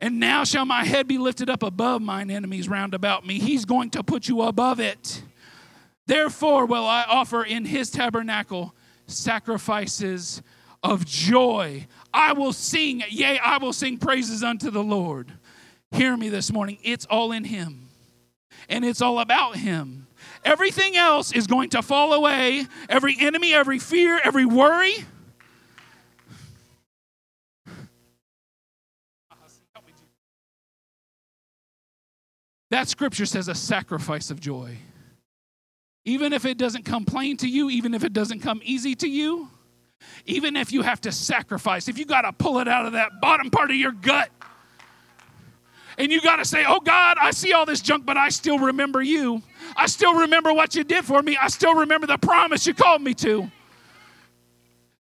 And 0.00 0.18
now 0.18 0.44
shall 0.44 0.64
my 0.64 0.84
head 0.84 1.06
be 1.06 1.18
lifted 1.18 1.50
up 1.50 1.62
above 1.62 2.00
mine 2.00 2.30
enemies 2.30 2.68
round 2.68 2.94
about 2.94 3.26
me. 3.26 3.38
He's 3.38 3.64
going 3.64 3.90
to 3.90 4.02
put 4.02 4.28
you 4.28 4.42
above 4.42 4.80
it. 4.80 5.22
Therefore, 6.06 6.66
will 6.66 6.86
I 6.86 7.04
offer 7.04 7.44
in 7.44 7.64
his 7.64 7.90
tabernacle 7.90 8.74
sacrifices 9.06 10.42
of 10.82 11.04
joy. 11.04 11.86
I 12.12 12.32
will 12.32 12.52
sing, 12.52 13.02
yea, 13.10 13.38
I 13.38 13.58
will 13.58 13.72
sing 13.72 13.98
praises 13.98 14.42
unto 14.42 14.70
the 14.70 14.82
Lord. 14.82 15.32
Hear 15.90 16.16
me 16.16 16.28
this 16.28 16.52
morning. 16.52 16.78
It's 16.82 17.04
all 17.06 17.32
in 17.32 17.44
him, 17.44 17.88
and 18.68 18.84
it's 18.84 19.02
all 19.02 19.18
about 19.18 19.56
him. 19.56 20.06
Everything 20.44 20.96
else 20.96 21.32
is 21.32 21.46
going 21.46 21.70
to 21.70 21.82
fall 21.82 22.12
away. 22.12 22.66
Every 22.88 23.16
enemy, 23.18 23.52
every 23.52 23.78
fear, 23.78 24.20
every 24.22 24.46
worry 24.46 24.94
That 32.70 32.88
scripture 32.88 33.26
says 33.26 33.48
a 33.48 33.54
sacrifice 33.54 34.30
of 34.30 34.40
joy. 34.40 34.76
Even 36.04 36.32
if 36.32 36.44
it 36.44 36.56
doesn't 36.56 36.84
come 36.84 37.04
plain 37.04 37.36
to 37.38 37.48
you, 37.48 37.68
even 37.68 37.94
if 37.94 38.04
it 38.04 38.12
doesn't 38.12 38.40
come 38.40 38.60
easy 38.64 38.94
to 38.96 39.08
you, 39.08 39.50
even 40.24 40.56
if 40.56 40.72
you 40.72 40.82
have 40.82 41.00
to 41.02 41.12
sacrifice, 41.12 41.88
if 41.88 41.98
you 41.98 42.06
got 42.06 42.22
to 42.22 42.32
pull 42.32 42.58
it 42.58 42.68
out 42.68 42.86
of 42.86 42.92
that 42.92 43.20
bottom 43.20 43.50
part 43.50 43.70
of 43.70 43.76
your 43.76 43.92
gut, 43.92 44.30
and 45.98 46.10
you 46.10 46.20
got 46.22 46.36
to 46.36 46.44
say, 46.44 46.64
Oh 46.66 46.80
God, 46.80 47.18
I 47.20 47.30
see 47.32 47.52
all 47.52 47.66
this 47.66 47.82
junk, 47.82 48.06
but 48.06 48.16
I 48.16 48.30
still 48.30 48.58
remember 48.58 49.02
you. 49.02 49.42
I 49.76 49.86
still 49.86 50.14
remember 50.14 50.52
what 50.52 50.74
you 50.74 50.84
did 50.84 51.04
for 51.04 51.20
me. 51.22 51.36
I 51.36 51.48
still 51.48 51.74
remember 51.74 52.06
the 52.06 52.16
promise 52.16 52.66
you 52.66 52.72
called 52.72 53.02
me 53.02 53.12
to. 53.14 53.50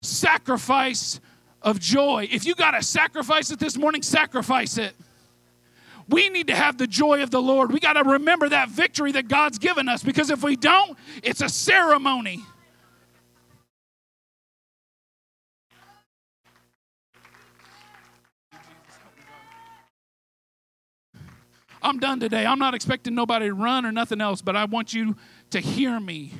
Sacrifice 0.01 1.22
of 1.61 1.80
joy. 1.80 2.28
If 2.30 2.45
you 2.45 2.55
got 2.55 2.72
to 2.72 2.84
sacrifice 2.84 3.51
it 3.51 3.59
this 3.59 3.78
morning, 3.78 4.01
sacrifice 4.01 4.78
it. 4.78 4.93
We 6.10 6.30
need 6.30 6.47
to 6.47 6.55
have 6.55 6.78
the 6.78 6.88
joy 6.88 7.22
of 7.22 7.30
the 7.30 7.41
Lord. 7.41 7.72
We 7.72 7.80
got 7.80 7.93
to 7.93 8.03
remember 8.03 8.49
that 8.49 8.70
victory 8.70 9.12
that 9.12 9.28
God's 9.28 9.60
given 9.60 9.88
us 9.88 10.03
because 10.03 10.32
if 10.32 10.43
we 10.43 10.55
don't, 10.55 10.97
it's 11.22 11.41
a 11.41 11.49
ceremony. 11.49 12.43
I'm 21.82 21.99
done 21.99 22.20
today. 22.20 22.45
I'm 22.45 22.60
not 22.60 22.74
expecting 22.74 23.16
nobody 23.16 23.47
to 23.47 23.53
run 23.53 23.86
or 23.86 23.91
nothing 23.91 24.20
else, 24.20 24.41
but 24.41 24.55
I 24.55 24.66
want 24.66 24.93
you 24.93 25.16
to 25.51 25.60
hear 25.60 25.99
me. 25.99 26.34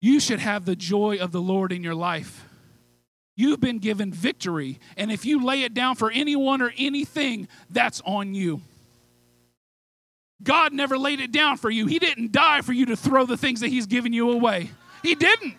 You 0.00 0.20
should 0.20 0.40
have 0.40 0.64
the 0.64 0.76
joy 0.76 1.18
of 1.18 1.32
the 1.32 1.40
Lord 1.40 1.72
in 1.72 1.82
your 1.82 1.94
life. 1.94 2.47
You've 3.38 3.60
been 3.60 3.78
given 3.78 4.12
victory. 4.12 4.80
And 4.96 5.12
if 5.12 5.24
you 5.24 5.44
lay 5.44 5.62
it 5.62 5.72
down 5.72 5.94
for 5.94 6.10
anyone 6.10 6.60
or 6.60 6.72
anything, 6.76 7.46
that's 7.70 8.02
on 8.04 8.34
you. 8.34 8.62
God 10.42 10.72
never 10.72 10.98
laid 10.98 11.20
it 11.20 11.30
down 11.30 11.56
for 11.56 11.70
you. 11.70 11.86
He 11.86 12.00
didn't 12.00 12.32
die 12.32 12.62
for 12.62 12.72
you 12.72 12.86
to 12.86 12.96
throw 12.96 13.26
the 13.26 13.36
things 13.36 13.60
that 13.60 13.68
He's 13.68 13.86
given 13.86 14.12
you 14.12 14.32
away. 14.32 14.72
He 15.04 15.14
didn't. 15.14 15.54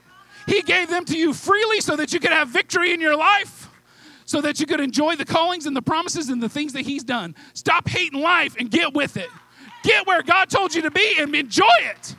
He 0.46 0.62
gave 0.62 0.90
them 0.90 1.06
to 1.06 1.18
you 1.18 1.34
freely 1.34 1.80
so 1.80 1.96
that 1.96 2.12
you 2.12 2.20
could 2.20 2.34
have 2.34 2.50
victory 2.50 2.92
in 2.92 3.00
your 3.00 3.16
life, 3.16 3.70
so 4.26 4.42
that 4.42 4.60
you 4.60 4.66
could 4.66 4.82
enjoy 4.82 5.16
the 5.16 5.24
callings 5.24 5.66
and 5.66 5.74
the 5.74 5.82
promises 5.82 6.28
and 6.28 6.44
the 6.44 6.50
things 6.50 6.74
that 6.74 6.82
He's 6.82 7.06
done. 7.06 7.34
Stop 7.54 7.88
hating 7.88 8.20
life 8.20 8.58
and 8.60 8.70
get 8.70 8.94
with 8.94 9.16
it. 9.16 9.30
Get 9.84 10.06
where 10.06 10.22
God 10.22 10.50
told 10.50 10.76
you 10.76 10.82
to 10.82 10.92
be 10.92 11.16
and 11.18 11.34
enjoy 11.34 11.66
it. 11.80 12.16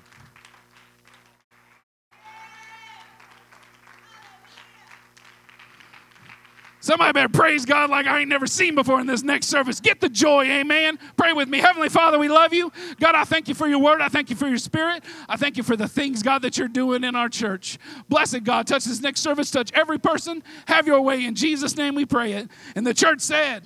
Somebody 6.83 7.13
better 7.13 7.29
praise 7.29 7.67
God 7.67 7.91
like 7.91 8.07
I 8.07 8.21
ain't 8.21 8.31
never 8.31 8.47
seen 8.47 8.75
before 8.75 9.01
in 9.01 9.07
this 9.07 9.23
next 9.23 9.49
service. 9.49 9.81
Get 9.81 10.01
the 10.01 10.09
joy, 10.09 10.45
amen. 10.45 10.99
Pray 11.17 11.35
with 11.35 11.49
me. 11.49 11.59
Heavenly 11.59 11.91
Father, 11.91 12.19
we 12.19 12.29
love 12.29 12.55
you. 12.55 12.73
God, 12.99 13.15
I 13.15 13.25
thank 13.25 13.49
you 13.49 13.55
for 13.55 13.69
your 13.69 13.81
word. 13.81 14.01
I 14.01 14.09
thank 14.09 14.31
you 14.31 14.37
for 14.37 14.49
your 14.49 14.59
spirit. 14.59 15.05
I 15.29 15.37
thank 15.37 15.59
you 15.59 15.63
for 15.63 15.77
the 15.77 15.87
things, 15.87 16.23
God, 16.23 16.41
that 16.43 16.57
you're 16.57 16.69
doing 16.69 17.05
in 17.05 17.15
our 17.15 17.29
church. 17.29 17.79
Blessed 18.09 18.45
God, 18.45 18.67
touch 18.67 18.87
this 18.87 19.03
next 19.03 19.21
service, 19.21 19.51
touch 19.51 19.71
every 19.75 19.99
person. 19.99 20.43
Have 20.67 20.87
your 20.87 21.03
way. 21.03 21.25
In 21.25 21.35
Jesus' 21.35 21.77
name 21.77 21.95
we 21.95 22.07
pray 22.07 22.33
it. 22.33 22.49
And 22.75 22.87
the 22.87 22.95
church 22.95 23.21
said, 23.21 23.63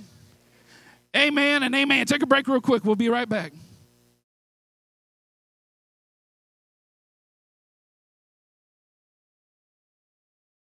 Amen 1.17 1.63
and 1.63 1.73
amen. 1.73 2.07
Take 2.07 2.25
a 2.25 2.27
break 2.27 2.49
real 2.49 2.61
quick. 2.61 2.85
We'll 2.85 2.97
be 2.97 3.09
right 3.09 3.29
back. 3.29 3.53